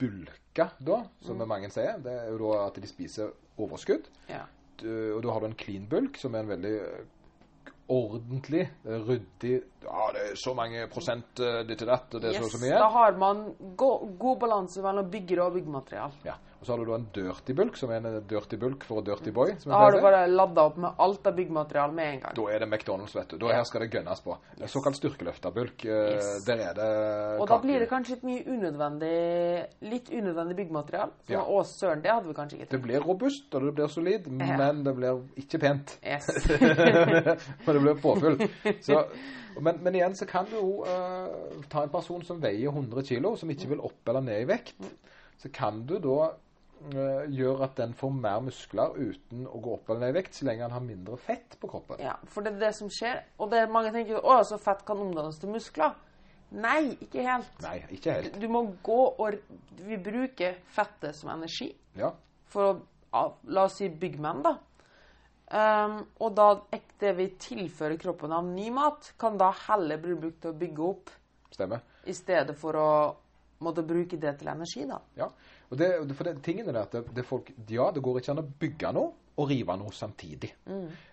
[0.00, 1.98] bulka, da, som mange sier.
[2.04, 4.08] Det er jo da at de spiser overskudd.
[4.32, 4.44] ja.
[4.76, 8.98] Du- Og da har du en clean bulk, som er en veldig eh, ordentlig, eh,
[9.08, 12.44] ryddig Ja, det er så mange prosent eh, ditt og datt, og det er så
[12.44, 12.74] og så mye.
[12.76, 13.88] Da har man go
[14.20, 16.12] god balanse mellom bygger og byggematerial.
[16.26, 16.34] Ja.
[16.66, 19.52] Så har du da en dirty bulk, som er en dirty bulk for dirty boy.
[19.62, 22.34] som Da har du bare ladda opp med alt av byggmateriale med en gang.
[22.34, 23.36] Da er det McDonald's, vet du.
[23.38, 24.34] Da her skal det gønnes på.
[24.60, 24.72] Yes.
[24.74, 25.84] Såkalt styrkeløfterbulk.
[25.86, 26.44] eh, Yes.
[26.48, 31.10] Der er det Og da blir det kanskje litt mye unødvendig Litt unødvendig byggmateriale.
[31.28, 31.44] Så Ja.
[31.44, 34.56] å, søren, det hadde vi kanskje ikke Det blir robust, og det blir solid, Ja.
[34.56, 35.98] men det blir ikke pent.
[36.04, 36.26] Yes.
[37.66, 38.48] Men det blir påfyll.
[38.82, 39.04] Så,
[39.60, 43.36] men, men igjen så kan du jo uh, ta en person som veier 100 kg,
[43.38, 44.74] som ikke vil opp eller ned i vekt.
[45.38, 46.32] Så kan du da
[46.92, 50.38] eh, gjøre at den får mer muskler uten å gå opp eller ned i vekt,
[50.38, 52.02] så lenge han har mindre fett på kroppen.
[52.04, 53.22] Ja, for det er det som skjer.
[53.40, 55.96] Og det er mange tenker å, så fett kan omdannes til muskler.
[56.56, 57.56] Nei, ikke helt.
[57.64, 58.36] Nei, ikke helt.
[58.38, 59.40] Du må gå og
[59.82, 62.12] Vi bruker fettet som energi Ja,
[62.46, 62.76] for å
[63.48, 64.50] La oss si byggmenn, da.
[65.46, 66.48] Um, og da
[67.00, 70.82] det vi tilfører kroppen av ny mat, kan da heller bli brukt til å bygge
[70.84, 71.12] opp,
[71.54, 71.84] stemmer.
[72.04, 72.88] i stedet for å
[73.64, 74.98] måtte bruke det til energi, da.
[75.16, 75.30] Ja,
[75.70, 78.44] og det, for det, tingen er at det, det folk, ja, det går ikke an
[78.44, 80.52] å bygge noe og rive noe samtidig.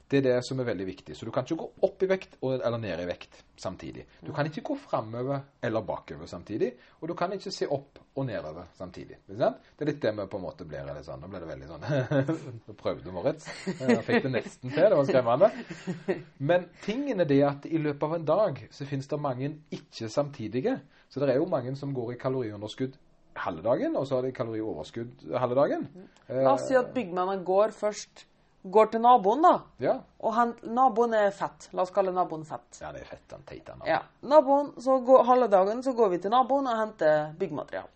[0.08, 1.16] Det er det som er veldig viktig.
[1.18, 4.06] Så du kan ikke gå opp i vekt og, eller ned i vekt samtidig.
[4.22, 6.70] Du kan ikke gå framover eller bakover samtidig,
[7.02, 9.18] og du kan ikke se opp og nedover samtidig.
[9.28, 11.24] Det er litt det vi på en måte blir litt sånn.
[11.24, 11.88] Nå ble det veldig sånn
[12.68, 13.48] Nå prøvde Moritz.
[13.80, 14.84] Jeg fikk det nesten til.
[14.86, 16.20] Det var skremmende.
[16.52, 20.12] Men tingen er det at i løpet av en dag så finnes det mange ikke
[20.14, 20.78] samtidige.
[21.10, 22.96] Så det er jo mange som går i kaloriunderskudd
[23.40, 25.88] halve dagen, og så har de kalorioverskudd halve dagen.
[26.30, 28.28] La oss si at byggmennene går først
[28.64, 29.58] Går til naboen, da.
[29.84, 29.94] Ja.
[30.24, 31.66] Og han, naboen er fett.
[31.76, 32.78] La oss kalle naboen fett.
[32.80, 33.74] ja, det er fett, den teite.
[33.84, 33.98] Ja.
[34.24, 37.90] Naboen, så går, Halve dagen så går vi til naboen og henter byggmaterial.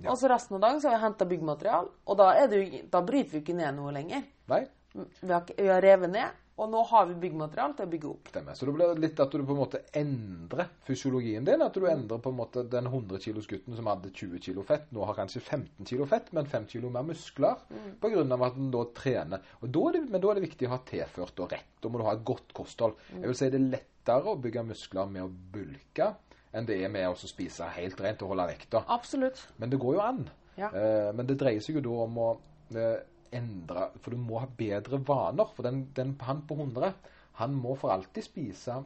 [0.00, 0.10] Ja.
[0.12, 3.00] Og så resten av dagen så har vi henta byggmaterial, og da, det jo, da
[3.04, 4.24] bryter vi ikke ned noe lenger.
[4.52, 4.62] Nei,
[4.96, 8.28] Vi har, vi har revet ned, og nå har vi byggemateriale til å bygge opp.
[8.32, 8.56] stemmer.
[8.56, 11.62] Så det blir litt at du på en måte endrer fysiologien din.
[11.62, 14.86] At du endrer på en måte den 100 kilos gutten som hadde 20 kilo fett,
[14.96, 17.60] nå har kanskje 15 kilo fett, men 5 kilo mer muskler.
[18.00, 19.42] På grunn av at den da trener.
[19.60, 21.74] Da det, men da er det viktig å ha tilført og rett.
[21.82, 22.96] Da må du ha et godt kosthold.
[23.12, 26.14] Jeg vil si det er lettere å bygge muskler med å bulke
[26.56, 28.80] enn det er med å spise helt rent og holde vekta.
[28.88, 29.42] Absolutt.
[29.60, 30.22] Men det går jo an.
[30.56, 30.70] Ja.
[30.72, 32.28] Eh, men det dreier seg jo da om å
[32.72, 33.02] eh,
[33.34, 35.50] endre For du må ha bedre vaner.
[35.56, 36.92] For den, den, han på 100
[37.36, 38.78] han må for alltid spise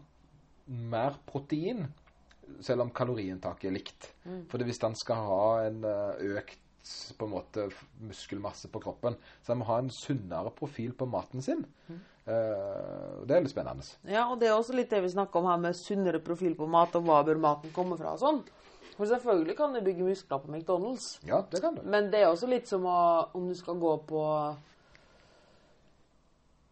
[0.90, 1.84] mer protein,
[2.62, 4.08] selv om kaloriinntaket er likt.
[4.50, 6.58] For hvis han skal ha en eh, økt
[7.18, 7.68] på en måte
[8.08, 11.62] muskelmasse på kroppen, så han må ha en sunnere profil på maten sin.
[11.88, 12.00] Mm.
[12.30, 13.86] og det er litt spennende.
[14.08, 16.68] Ja, og det er også litt det vi snakker om her med sunnere profil på
[16.70, 18.42] mat, og hva bør maten komme fra og sånn.
[19.00, 21.06] For selvfølgelig kan du bygge muskler på McDonald's.
[21.24, 21.80] Ja, det kan du.
[21.88, 22.96] Men det er også litt som å,
[23.38, 24.24] om du skal gå på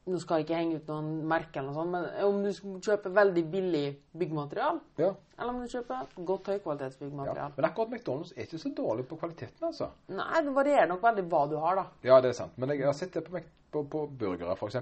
[0.09, 2.79] Nå skal jeg ikke henge ut noen merke, eller noe sånt, men om du skal
[2.87, 3.83] kjøpe veldig billig
[4.17, 5.11] byggmaterial, Ja.
[5.37, 6.49] eller om du kjøper godt
[7.37, 7.49] ja.
[7.59, 9.91] Men akkurat McDonald's er ikke så dårlig på kvaliteten, altså.
[10.09, 11.85] Nei, det varierer nok veldig hva du har, da.
[12.09, 12.57] Ja, det er sant.
[12.57, 14.77] Men jeg har sett det på, Mac- på, på burgere, f.eks.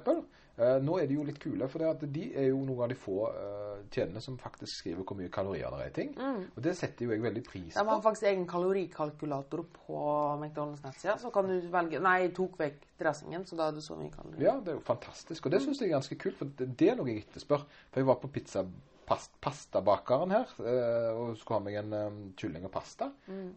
[0.56, 3.26] Eh, nå er de jo litt kule, for de er jo noen av de få
[3.28, 6.14] eh, kjedene som faktisk skriver hvor mye kalorier det er i ting.
[6.56, 7.90] Og det setter jo jeg veldig pris De på.
[7.90, 9.98] har faktisk egen kalorikalkulator på
[10.40, 13.84] McDonald's nettsida, så kan du velge Nei, jeg tok vekk dressingen, så da er det
[13.84, 14.46] så mye kalorier.
[14.46, 15.44] Ja, det er jo fantastisk.
[15.44, 17.66] Og det syns jeg er ganske kult, for det, det er noe jeg etterspør.
[17.90, 18.64] For jeg var på pizza
[19.06, 23.10] past, pastabakeren her eh, og skulle ha meg en um, kylling og pasta.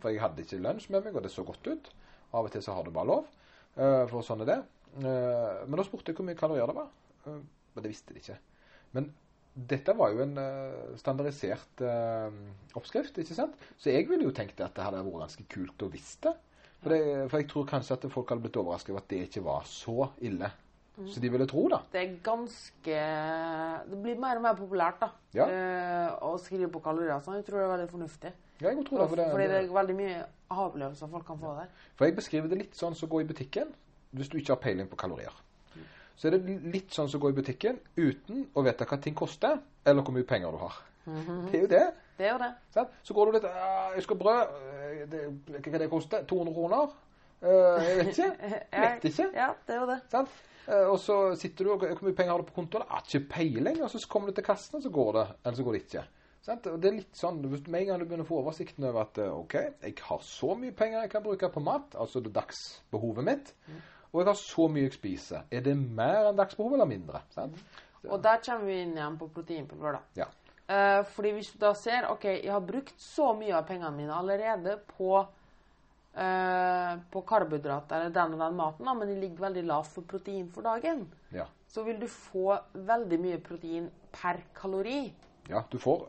[0.03, 1.89] For jeg hadde ikke lunsj med meg, og det så godt ut.
[2.35, 3.31] Av og til så har du bare lov.
[3.79, 4.59] eh, for sånn er det.
[4.97, 6.93] Eh, men da spurte jeg hvor mye kalorier det var.
[7.25, 7.41] Eh,
[7.75, 8.37] men det visste de ikke.
[8.97, 9.09] Men
[9.69, 11.83] dette var jo en eh, standardisert
[12.79, 13.67] oppskrift, ikke sant?
[13.77, 16.35] Så jeg ville jo tenkt at det hadde vært ganske kult å visst det.
[16.79, 17.27] For, det.
[17.27, 20.11] for jeg tror kanskje at folk hadde blitt overrasket over at det ikke var så
[20.23, 20.51] ille.
[21.07, 21.77] Så de ville tro, da.
[21.93, 22.95] Det er ganske
[23.87, 25.07] Det blir mer og mer populært, da.
[25.31, 25.45] Ja.
[26.27, 27.21] å skrive på kalorier.
[27.23, 27.37] sånn.
[27.39, 28.31] jeg tror det er veldig fornuftig.
[28.59, 30.17] Ja, jeg tror det, for det, Fordi det er veldig mye
[30.51, 31.69] aha-opplevelser folk kan få der.
[31.95, 33.71] For jeg beskriver det litt sånn som å gå i butikken
[34.11, 35.33] hvis du ikke har peiling på kalorier.
[36.19, 39.15] Så er det litt sånn som å gå i butikken uten å vite hva ting
[39.15, 40.79] koster, eller hvor mye penger du har.
[41.05, 41.83] Det er jo det.
[42.19, 42.49] Det er jo det.
[42.75, 42.89] Sånn?
[43.07, 44.41] Så går du litt «Ah, 'Jeg skal ha brød.
[44.91, 46.23] eh, Det, hva det koster?
[46.27, 46.91] 200 kroner?'
[47.41, 47.47] Eh,
[47.87, 48.31] jeg vet ikke.
[48.83, 49.29] Vet ikke.
[49.33, 49.99] Ja, det er jo det.
[50.11, 50.27] Sånn?
[50.91, 52.83] Og så sitter du og Hvor mye penger har du på kontoen?
[52.89, 53.81] Har ikke peiling.
[53.81, 55.27] Og så kommer du til kassen, og så går det.
[55.45, 56.03] Eller så går det ikke.
[56.45, 56.59] Sånn?
[56.81, 59.55] Det er litt sånn, Med en gang du begynner å få oversikten over at OK,
[59.81, 63.53] jeg har så mye penger jeg kan bruke på mat, altså det dagsbehovet mitt,
[64.11, 65.43] og jeg har så mye jeg spiser.
[65.51, 67.21] Er det mer enn dagsbehovet eller mindre?
[67.35, 67.57] Sant?
[68.07, 70.23] Og der kommer vi inn igjen på proteinpulver, da.
[70.23, 70.27] Ja.
[70.69, 74.13] Eh, fordi hvis du da ser OK, jeg har brukt så mye av pengene mine
[74.15, 75.17] allerede på
[76.15, 80.07] eh, på karbohydrater eller den og den maten, da, men de ligger veldig lavt for
[80.09, 81.45] protein for dagen, Ja.
[81.67, 85.13] så vil du få veldig mye protein per kalori
[85.49, 86.03] Ja, du får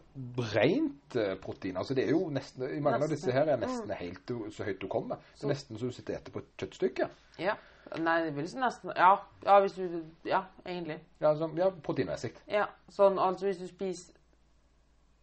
[0.52, 1.76] rent eh, protein.
[1.80, 4.80] Altså det er jo nesten, I mange av disse her er nesten helt så høyt
[4.82, 5.16] du kommer.
[5.38, 7.06] Det er nesten så du sitter og eter på et kjøttstykke.
[7.40, 7.54] Ja.
[7.98, 11.00] Nei, det vil nesten Ja, ja hvis du Ja, egentlig.
[11.20, 12.34] Ja, sånn, ja proteinmessig.
[12.46, 14.14] Ja, sånn altså hvis du spiser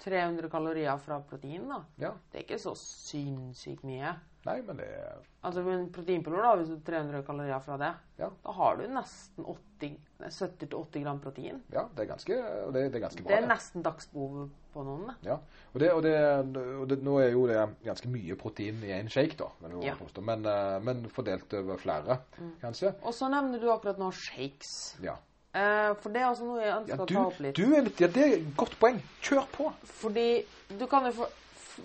[0.03, 1.79] 300 kalorier fra protein, da.
[1.97, 2.11] Ja.
[2.31, 4.11] Det er ikke så sinnssykt mye.
[4.45, 7.93] Nei, men det er Altså med proteinpulver, da, hvis du har 300 kalorier fra det,
[8.19, 8.29] Ja.
[8.43, 11.63] da har du nesten 80 70-80 gram protein.
[11.71, 12.37] Ja, det er ganske,
[12.73, 13.31] det, det er ganske bra.
[13.31, 15.11] Det er nesten dagsbehovet på noen.
[15.25, 15.39] Ja,
[15.73, 16.15] og, det, og, det,
[16.77, 19.49] og det, nå er jo det ganske mye protein i en shake, da.
[19.65, 19.95] Men, Ja.
[20.21, 22.19] men, eh, men fordelt over flere,
[22.61, 22.93] kanskje.
[23.03, 24.95] Og så nevner du akkurat nå shakes.
[25.03, 25.17] Ja.
[25.57, 27.55] Eh, for det er altså noe jeg ønsker Ja, å ta opp litt.
[27.57, 28.99] du er litt Ja, det er et godt poeng.
[29.25, 29.71] Kjør på.
[30.03, 30.25] Fordi
[30.77, 31.27] du kan jo få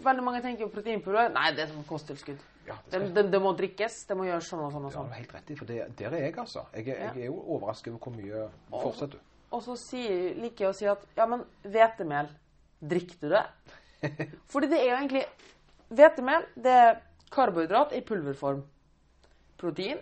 [0.02, 2.38] Veldig mange tenker jo proteinpulver Nei, det er som kosttilskudd.
[2.66, 4.06] Ja, det, Det, det, det må drikkes.
[4.08, 5.10] Det må gjøres sånn og sånn og det Ja, sånn.
[5.10, 6.62] du helt rett i, for det, der er jeg, altså.
[6.72, 9.18] Jeg, jeg er jo overrasket over hvor mye Fortsett, du.
[9.52, 12.30] Og så sier, liker jeg å si at ja, men hvetemel,
[12.82, 13.44] drikker du det?
[14.50, 15.24] Fordi det er jo egentlig
[15.92, 16.94] Hvetemel det er
[17.32, 18.62] karbohydrat i pulverform.
[19.60, 19.98] Protein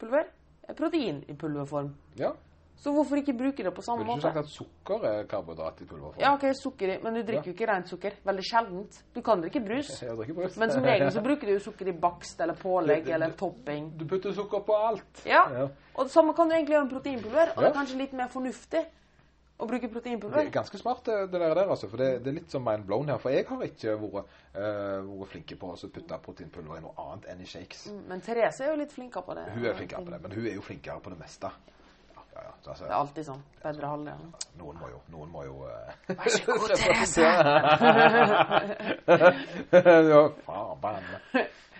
[0.00, 0.24] pulver
[0.68, 1.90] er protein i pulverform.
[2.18, 2.32] Ja.
[2.78, 5.80] Så hvorfor ikke bruke det på samme Ville du ikke sagt at sukker er karbohydrat
[5.82, 6.20] i pulverform?
[6.22, 8.18] Ja, ok, sukker i, men du drikker jo ikke rent sukker.
[8.24, 9.00] Veldig sjeldent.
[9.16, 9.90] Du kan drikke brus.
[10.06, 10.58] Jeg drikker brus.
[10.62, 13.34] Men som regel så bruker du jo sukker i bakst eller pålegg du, du, eller
[13.40, 13.90] topping.
[13.98, 15.24] Du putter sukker på alt.
[15.26, 15.66] Ja, Ja.
[15.94, 17.52] og det samme kan du egentlig gjøre med proteinpulver.
[17.56, 18.84] Og det er kanskje litt mer fornuftig
[19.58, 20.38] å bruke proteinpulver.
[20.38, 21.88] Det er ganske smart, det der, der altså.
[21.90, 23.18] For det, det er litt som mind blown her.
[23.22, 27.24] For jeg har ikke vært, eh, vært flinke på å putte proteinpulver i noe annet
[27.32, 27.80] enn i shakes.
[28.08, 29.44] Men Therese er jo litt flinkere på det.
[29.56, 31.48] Hun er flinkere på det, men hun er jo flinkere på det meste.
[32.14, 32.52] Ja, ja, ja.
[32.62, 33.42] Det er Altså, alltid sånn.
[33.62, 34.28] Bedre halvdelen.
[34.62, 35.72] noen må jo, noen må jo eh,
[36.12, 37.18] Vær så god, Therese.
[40.12, 41.04] ja, faen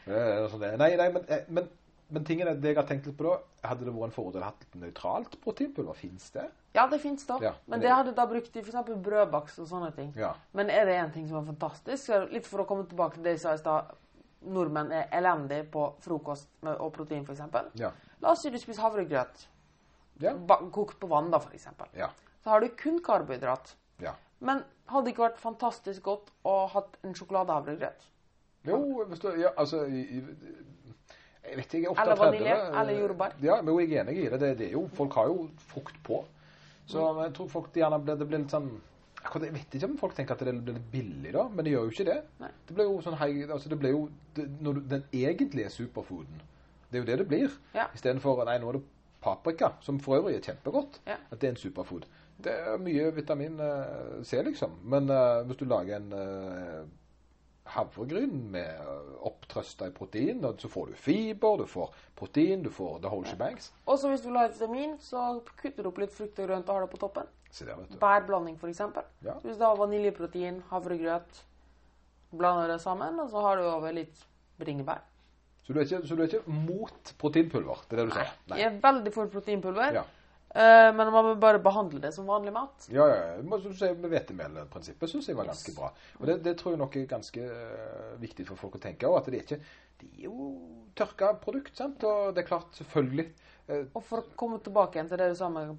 [0.08, 0.72] er sånn det.
[0.80, 1.64] Nei, nei, men, eh, men,
[2.10, 4.40] men tingen er, det jeg har tenkt litt på da, hadde det vært en fordel
[4.42, 5.94] å ha et nøytralt proteinpulver?
[5.98, 6.46] Fins det?
[6.74, 7.38] Ja, det fins da.
[7.42, 8.88] Ja, men men det- det hadde da brukt i f.eks.
[9.02, 10.12] brødbakst og sånne ting.
[10.16, 10.34] Ja.
[10.54, 12.08] Men er det en ting som er fantastisk?
[12.32, 13.90] Litt for å komme tilbake til det jeg sa i stad.
[14.46, 17.40] Nordmenn er elendige på frokost og protein, f.eks.
[17.74, 17.90] Ja.
[18.22, 19.46] La oss si du spiser havregrøt.
[20.20, 20.32] Ja.
[20.72, 21.66] Kokt på vann, da, f.eks.
[21.94, 22.08] Ja.
[22.44, 23.74] Så har du kun karbohydrat.
[24.00, 24.14] ja.
[24.40, 28.04] Men hadde det ikke vært fantastisk godt å hatt en sjokoladehavregrøt?
[28.64, 30.22] Jo, hvis du Ja, altså i, i,
[31.48, 31.94] Jeg vet ikke.
[32.02, 33.38] Eller vanilje, eh, eller jordbær.
[33.42, 34.40] Ja, men jeg er enig i det.
[34.40, 36.24] det, det er jo, folk har jo frukt på.
[36.88, 37.22] Så Mm.
[37.24, 38.70] jeg tror folk gjerne blir, det blir litt sånn
[39.18, 41.88] Jeg vet ikke om folk tenker at det blir litt billig, da, men det gjør
[41.88, 42.22] jo ikke det.
[42.40, 42.48] Nei.
[42.66, 46.40] Det blir jo sånn altså det blir jo det, du, Den egentlige superfooden.
[46.88, 47.50] Det er jo det det blir.
[47.74, 47.88] Ja.
[47.94, 48.84] Istedenfor Nei, nå er det
[49.20, 51.00] paprika, som for øvrig er kjempegodt.
[51.06, 51.18] Ja.
[51.30, 52.06] At det er en superfood.
[52.38, 54.78] Det er mye vitamin eh, C, liksom.
[54.84, 56.86] Men uh, hvis du lager en uh,
[57.74, 58.80] havregryn med
[59.28, 63.26] opptrøsta i protein, og så får du fiber, du får protein, du får the whole
[63.28, 63.72] shebangs.
[63.86, 65.26] Og så hvis du vil ha vitamin, så
[65.60, 67.28] kutter du opp litt frukt og grønt og har det på toppen.
[67.50, 67.84] Se der.
[68.00, 68.80] Bærblanding, f.eks.
[69.24, 69.36] Ja.
[69.44, 71.44] Hvis du har vaniljeprotein, havregrøt,
[72.36, 74.26] blander det sammen, og så har du over litt
[74.60, 75.00] bringebær.
[75.64, 77.82] Så du er ikke, så du er ikke mot proteinpulver?
[77.88, 78.30] Det er det du sier?
[78.56, 80.04] Jeg er veldig for proteinpulver, Ja.
[80.54, 82.86] Eh, men man må bare behandle det som vanlig mat.
[82.92, 83.18] Ja, ja.
[83.42, 85.90] hvetemelprinsippet syns jeg var ganske bra.
[86.20, 89.20] Og det, det tror jeg nok er ganske eh, viktig for folk å tenke over.
[89.22, 89.60] At det er ikke
[89.98, 90.48] De er jo
[90.94, 92.02] tørka produkt, sant?
[92.06, 93.26] Og det er klart, selvfølgelig
[93.68, 95.76] eh, Og for å komme tilbake igjen til det du sa med,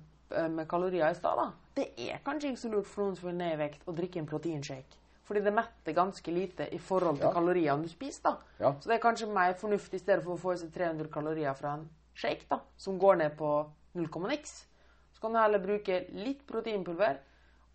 [0.51, 1.51] med kalorier i stad, da.
[1.79, 4.19] Det er kanskje ikke så lurt for noen som vil ned i vekt, å drikke
[4.19, 4.97] en proteinshake.
[5.29, 7.33] Fordi det metter ganske lite i forhold til Ja.
[7.33, 8.23] kaloriene du spiser.
[8.23, 8.37] da.
[8.59, 8.71] Ja.
[8.81, 11.53] Så det er kanskje mer fornuftig i stedet for å få i seg 300 kalorier
[11.53, 11.83] fra en
[12.17, 13.51] shake, da, som går ned på
[13.97, 14.65] 0, niks.
[15.13, 17.19] Så kan du heller bruke litt proteinpulver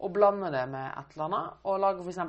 [0.05, 2.21] og blande det med et eller annet, og lage f.eks.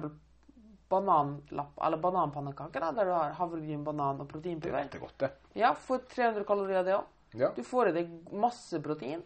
[0.90, 4.90] bananlapp, eller bananpannekaker, da, der du har havregryn, banan og proteinpulver.
[4.92, 5.32] det er godt, det.
[5.58, 7.08] Ja, for 300 kalorier det òg.
[7.36, 7.50] Ja.
[7.56, 9.24] Du får i deg masse protein.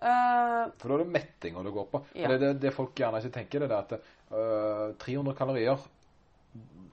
[0.00, 2.00] Uh, For da er det mettinga du går på.
[2.16, 2.30] Ja.
[2.32, 3.92] Det, det, det folk gjerne ikke tenker, det er at
[4.32, 5.84] uh, 300 kalorier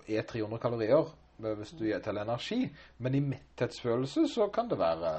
[0.07, 2.63] er 300 kalorier hvis du gir til energi,
[3.05, 5.11] men i metthetsfølelse så kan det være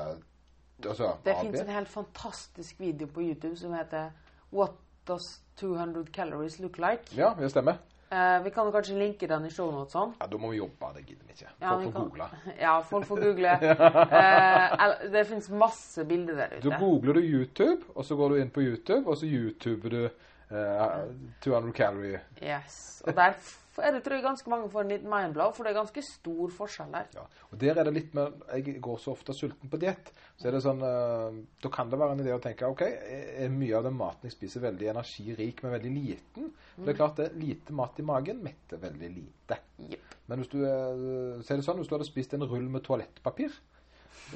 [0.86, 4.10] altså, det fins en helt fantastisk video på YouTube som heter
[4.52, 4.70] What
[5.08, 7.02] does 200 calories look like?
[7.16, 7.74] Ja, det stemmer.
[8.10, 10.14] Eh, vi kan kanskje linke den i shownotene.
[10.20, 11.48] Ja, Da må vi jobbe, det gidder vi ikke.
[11.60, 12.28] Ja, Folk vi får kan- google.
[12.60, 13.50] Ja, folk får google.
[14.18, 16.70] Eh, det fins masse bilder der ute.
[16.70, 20.04] Da googler du YouTube, og så går du inn på YouTube, og så YouTuber du
[20.04, 21.04] eh,
[21.44, 22.20] 200 calorie.
[22.42, 23.02] Yes.
[23.06, 23.32] Og der
[23.78, 26.02] f- er det tror jeg ganske mange får en liten mindblow, for det er ganske
[26.02, 27.06] stor forskjell der.
[27.14, 27.24] Ja.
[27.52, 30.10] Og der er det litt med Jeg går så ofte sulten på diett.
[30.36, 33.44] Så er det sånn øh, Da kan det være en idé å tenke OK, er
[33.46, 36.52] er mye av den maten jeg spiser, veldig energirik, men veldig liten?
[36.76, 39.58] For det er klart det lite mat i magen metter veldig lite.
[39.78, 40.14] Yep.
[40.28, 42.82] Men hvis du øh, så er det sånn, hvis du hadde spist en rull med
[42.84, 43.54] toalettpapir,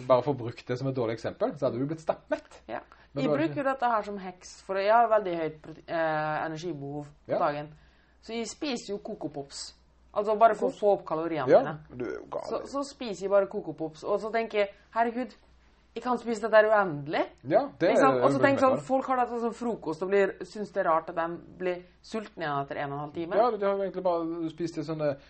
[0.09, 2.63] bare for å bruke det som et dårlig eksempel, så hadde du blitt stappmett.
[2.71, 2.81] Ja.
[3.13, 7.35] Jeg bruker jo dette her som heks, for jeg har veldig høyt eh, energibehov på
[7.35, 7.39] Ja.
[7.43, 7.69] dagen.
[8.23, 9.73] Så jeg spiser jo Coco Pops.
[10.13, 11.79] Altså bare for å få opp kaloriene Ja, mine.
[12.05, 12.45] er.
[12.49, 15.33] Så, så spiser jeg bare Coco Pops, og så tenker jeg herregud,
[15.93, 17.23] jeg kan spise dette uendelig.
[17.49, 18.11] ja, det Ikke?
[18.23, 20.81] Og så er tenker jeg sånn, Folk har dette som frokost og blir, syns det
[20.85, 21.27] er rart at de
[21.61, 23.37] blir sultne igjen etter en og en halv time.
[23.41, 25.27] Ja, de har jo egentlig bare spist en sånn eh,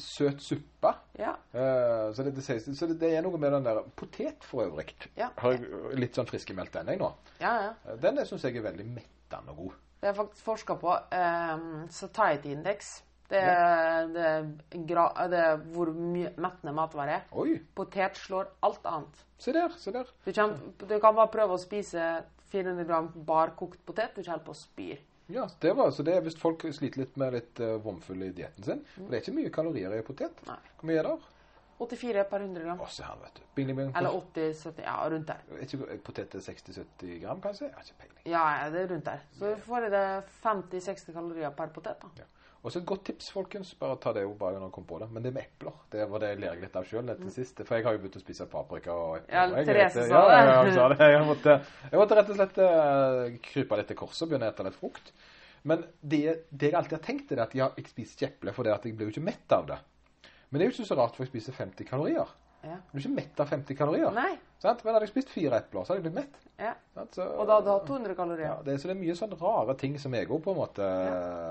[0.00, 0.92] søt suppe.
[1.20, 1.34] Ja.
[1.52, 4.94] Uh, så det, det, så det, det er noe med den der Potet for øvrig.
[5.20, 5.28] Ja.
[5.42, 5.68] Har jeg
[6.00, 7.10] litt sånn friskmeldt den jeg nå.
[7.42, 7.74] ja, ja.
[7.84, 9.82] Eh, Den syns jeg er veldig mettende og god.
[10.00, 13.02] Det er faktisk forska på um, satiety index.
[13.26, 17.56] Det er, det, er gra, det er hvor mettende matvarer er.
[17.74, 19.24] Potet slår alt annet.
[19.38, 20.12] se der, se der.
[20.24, 22.04] Du, kommer, du kan bare prøve å spise
[22.52, 24.14] 400 gram barkokt potet.
[24.14, 25.02] Du kommer på å spyr.
[25.32, 28.30] Ja, det var, så det er hvis folk sliter litt med litt uh, vomfull i
[28.34, 28.84] dietten sin.
[28.94, 30.38] For det er ikke mye kalorier i potet.
[30.46, 30.60] Nei.
[30.78, 31.16] Hvor mye er det?
[31.78, 32.80] 84 per 100 gram.
[32.80, 33.42] Å, se her, vet du.
[33.56, 33.90] Bing, bing, bing.
[33.98, 35.42] Eller 80-70, ja, rundt der.
[35.56, 37.68] Er ikke potet 60-70 gram, kanskje?
[37.68, 38.22] Jeg har ikke peiling.
[38.32, 39.26] Ja, det er rundt der.
[39.36, 42.02] Så får i deg 50-60 kalorier per potet.
[42.02, 42.24] da.
[42.24, 42.30] Ja.
[42.66, 43.68] Og så et godt tips, folkens.
[43.78, 45.06] Bare ta det jo bare når du kom på det.
[45.14, 47.60] Men det med epler, det var det jeg ler litt av sjøl til sist.
[47.62, 49.36] For jeg har jo begynt å spise paprika og epler.
[49.36, 50.40] Ja, Therese sa det.
[50.48, 51.10] Ja, sa det.
[51.12, 51.54] Jeg måtte,
[51.92, 54.80] jeg måtte rett og slett eh, krype litt til korset og begynne å ete litt
[54.80, 55.12] frukt.
[55.66, 58.74] Men det, det jeg alltid har tenkt, er at jeg, jeg spiser ikke eple fordi
[58.74, 59.78] jeg blir jo ikke mett av det.
[60.50, 62.34] Men det er jo ikke så rart, for jeg spiser 50 kalorier.
[62.66, 62.76] Ja.
[62.90, 64.10] Du er ikke mett av 50 kalorier.
[64.14, 64.32] Nei.
[64.62, 64.80] Sant?
[64.84, 66.42] Men hadde jeg spist fire epler, så hadde jeg blitt mett.
[66.56, 66.70] Ja.
[67.12, 68.46] Så, Og da hadde du hatt 200 kalorier.
[68.48, 70.86] ja, det, Så det er mye sånne rare ting som òg på en måte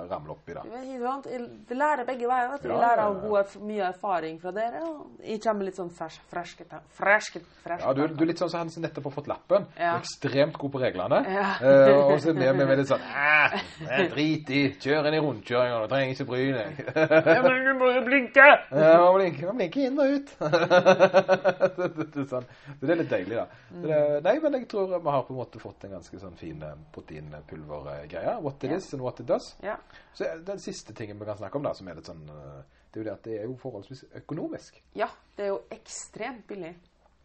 [0.10, 0.56] ramler opp i.
[0.56, 2.50] Det Vi lærer begge veier.
[2.50, 2.70] vet du.
[2.70, 3.30] Vi Ja, lærer ja, av ja.
[3.30, 4.82] god, mye erfaring fra dere.
[4.82, 8.42] Og jeg kommer litt sånn fresh, freske ta- freske, freske Ja, du, du er litt
[8.42, 9.68] sånn som han som nettopp har fått lappen.
[9.78, 9.94] Ja.
[10.00, 11.22] Ekstremt god på reglene.
[11.30, 11.46] Ja.
[11.62, 14.64] Eh, og så er vi litt sånn «Æ, eh, Drit i.
[14.82, 15.84] Kjør inn i rundkjøringa.
[15.86, 16.82] Du trenger ikke bry deg.
[17.36, 18.50] Jeg men du må jo blinke!
[18.74, 20.34] Ja, Man blinker, man blinker inn og ut.
[21.78, 22.50] det, det, det, sånn.
[22.80, 23.46] Så det er litt deilig, da.
[23.70, 26.38] Så Det, nei, men jeg tror vi har på en måte fått en ganske sånn
[26.40, 28.38] fin eh, proteinpulvergreie.
[28.46, 28.80] What it yeah.
[28.80, 29.52] is and what it does.
[29.64, 29.84] Yeah.
[30.14, 33.02] Så Den siste tingen vi kan snakke om, da, som er litt sånn eh, Det
[33.02, 34.82] er jo det at det er jo forholdsvis økonomisk.
[34.96, 36.74] ja, det er jo ekstremt billig.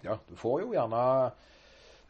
[0.03, 1.07] Ja, du får jo gjerne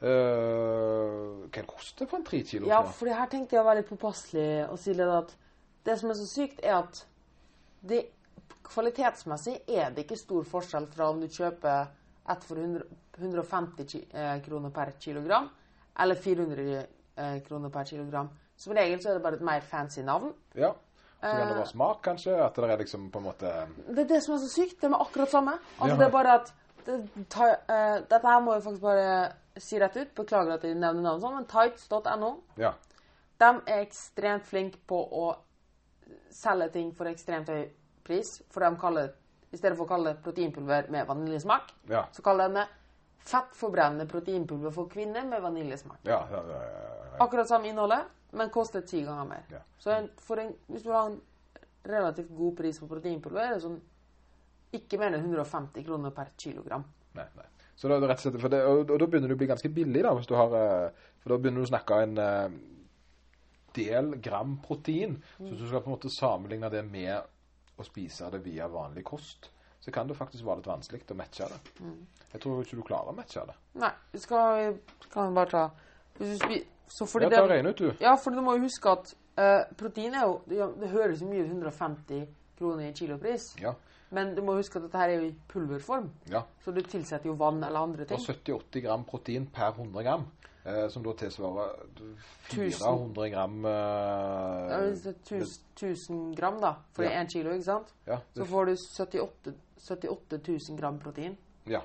[0.01, 2.65] Uh, Hva det koster for en tre kilo?
[2.71, 5.35] Ja, for det her tenkte jeg å være litt påpasselig og si litt at
[5.85, 7.03] det som er så sykt, er at
[7.85, 8.07] det,
[8.65, 11.91] kvalitetsmessig er det ikke stor forskjell fra om du kjøper
[12.33, 12.85] ett for 100,
[13.19, 15.49] 150 eh, kroner per kilogram
[16.01, 16.85] eller 400
[17.17, 18.29] eh, kroner per kilogram.
[18.57, 20.33] Som regel så er det bare et mer fancy navn.
[20.55, 20.75] ja.
[21.21, 21.57] Så kan det Eh.
[21.59, 22.33] være smak, kanskje?
[22.45, 23.51] At det er liksom på en måte
[23.89, 24.79] Det er det som er så sykt.
[24.81, 25.53] Det er med akkurat samme.
[25.79, 25.97] Altså, Ja.
[25.99, 26.53] det er bare at
[26.87, 30.15] det, tar, uh, Dette her må jeg faktisk bare si rett ut.
[30.15, 32.73] Beklager at jeg nevner navnet sånn, men tights.no Ja.
[33.39, 35.37] De er ekstremt flinke på å
[36.31, 37.69] selge ting for ekstremt høy
[38.05, 38.43] pris.
[38.51, 42.05] For de kaller, I stedet for å kalle det proteinpulver med vaniljesmak, Ja.
[42.13, 42.69] så kaller den det
[43.27, 45.99] fettforbrennende proteinpulver for kvinner med vaniljesmak.
[46.05, 46.43] Ja, ja.
[47.21, 49.43] Akkurat samme innholdet, men koster ti ganger mer.
[49.51, 49.59] Ja.
[49.79, 50.09] Så en,
[50.39, 51.21] en, hvis du har en
[51.85, 53.81] relativt god pris på proteinpulver, er det sånn
[54.73, 56.85] ikke mer enn 150 kroner per kilogram.
[57.19, 57.47] Nei, nei.
[57.75, 59.71] Så da, rett og slett, for det, og, og da begynner du å bli ganske
[59.73, 62.51] billig, da, hvis du har eh, For da begynner du å snakke en eh,
[63.77, 65.19] del gram protein.
[65.39, 67.27] Så hvis du skal på en måte sammenligne det med
[67.81, 71.49] å spise det via vanlig kost, så kan det faktisk være litt vanskelig å matche
[71.49, 71.61] det.
[72.33, 73.57] Jeg tror ikke du klarer å matche det.
[73.81, 74.75] Nei, vi skal
[75.11, 75.65] kan bare ta
[76.91, 77.93] så fordi Ja, ta regne ut, du.
[78.03, 81.45] Ja, for du må jo huske at uh, protein er jo Det, Det høres mye
[81.45, 82.27] ut 150
[82.59, 83.55] kroner i kilopris.
[83.63, 83.75] Ja.
[84.11, 86.11] Men du må huske at dette her er jo i pulverform.
[86.33, 86.43] ja.
[86.65, 88.19] Så du tilsetter jo vann eller andre ting.
[88.19, 90.27] Og 70-80 gram protein per 100 gram.
[90.65, 91.71] Eh, som da tilsvarer
[92.51, 93.15] Tusen.
[93.15, 93.71] 400 gram eh,
[94.71, 97.21] Ja, hvis er 1000, 1000 gram, da, for Ja.
[97.23, 97.95] 1 kilo, ikke sant?
[98.07, 101.37] ja, Så får du 78, 78 000 gram protein.
[101.67, 101.81] ja.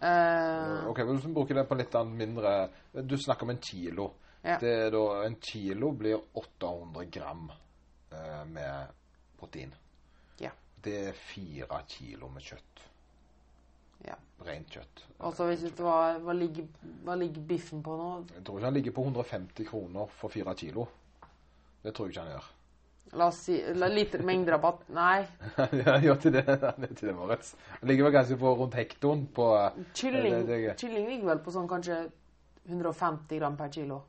[0.00, 4.10] Eh, Ok, men Hvis vi bruker det på litt mindre Du snakker om en kilo.
[4.44, 4.58] Ja.
[4.58, 7.50] Det er da, En kilo blir 800 gram
[8.12, 8.86] eh, med
[9.38, 9.74] protein.
[10.38, 10.50] Ja.
[10.82, 12.82] Det er fire kilo med kjøtt.
[14.08, 14.16] Ja.
[14.44, 15.04] Rent kjøtt.
[15.24, 16.66] Altså, hvis det hva, hva, ligger,
[17.04, 18.08] hva ligger biffen på nå?
[18.34, 20.84] Jeg tror ikke han ligger på 150 kroner for fire kilo.
[21.84, 22.50] Det tror jeg ikke han gjør.
[23.14, 24.82] La oss si la, Litt mengderabatt?
[24.96, 25.22] Nei.
[25.84, 26.44] ja, gjør til det.
[26.80, 27.54] det er til det Moritz.
[27.86, 29.48] Ligger vel kanskje på rundt hektoen på
[29.94, 32.02] Kylling, Det- det- det- kylling ligger vel på sånn kanskje
[32.68, 34.02] 150 gram per kilo.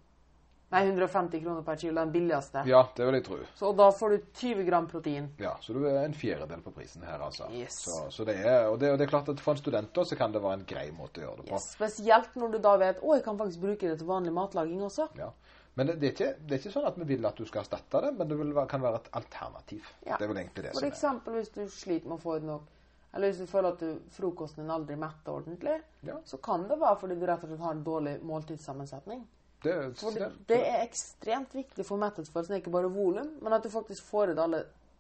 [0.75, 2.65] Nei, 150 kroner per kilo, den billigste.
[2.67, 3.37] Ja, det vil jeg tro.
[3.55, 5.29] Så da får du 20 gram protein.
[5.39, 7.47] Ja, så du er en fjerdedel på prisen her, altså.
[7.55, 7.77] Yes.
[7.85, 10.03] Så, så det er, og det, og det er klart at for en student da,
[10.03, 11.61] så kan det være en grei måte å gjøre det på.
[11.63, 15.07] Spesielt når du da vet å, jeg kan faktisk bruke det til vanlig matlaging også.
[15.15, 15.31] Ja.
[15.75, 17.63] Men det, det, er ikke, det er ikke sånn at vi vil at du skal
[17.65, 19.87] erstatte det, men det være, kan være et alternativ.
[20.07, 20.15] Ja.
[20.19, 20.93] Det er vel egentlig det For som er.
[20.93, 22.69] eksempel hvis du sliter med å få ut nok
[23.15, 26.17] Eller hvis du føler at du, frokosten din aldri metter ordentlig, Ja.
[26.27, 29.21] så kan det være fordi du rett og slett har en dårlig måltidssammensetning.
[29.63, 29.75] Det,
[30.15, 34.29] det, det er ekstremt viktig for metthetsfølelsen, ikke bare volum, men at du faktisk får
[34.31, 34.59] i deg alle,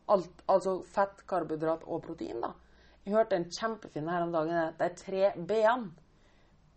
[0.09, 2.41] alt, altså fett, karbohydrat og protein.
[2.41, 2.53] da.
[3.05, 4.73] Jeg hørte en kjempefin her om dagen.
[4.79, 5.91] Det er tre B-en.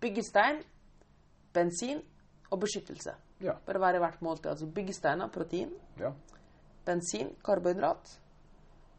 [0.01, 0.61] Byggestein,
[1.55, 2.03] bensin
[2.51, 3.14] og beskyttelse.
[3.41, 3.55] Ja.
[3.66, 4.51] Bør være i hvert måltid.
[4.51, 6.12] Altså byggesteiner, protein, ja.
[6.87, 8.20] bensin, karbohydrat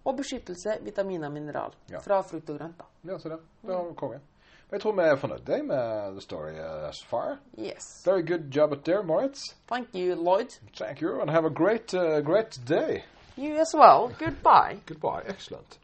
[0.05, 1.99] og beskyttelse, vitamin og mineral Ja.
[1.99, 2.77] fra frukt og grønt.
[2.79, 3.11] da.
[3.11, 3.39] ja, så det.
[3.61, 4.19] Det var konge.
[4.71, 7.37] Jeg tror vi er fornøyd med the story uh, as far.
[7.57, 8.03] Yes.
[8.05, 9.39] Very good job at there, Moritz.
[9.67, 10.49] Thank you, Lloyd.
[10.77, 13.03] Thank you, and have a great, uh, great day.
[13.37, 14.11] You as well.
[14.19, 14.77] Goodbye.
[14.85, 15.23] Goodbye.
[15.27, 15.79] Excellent.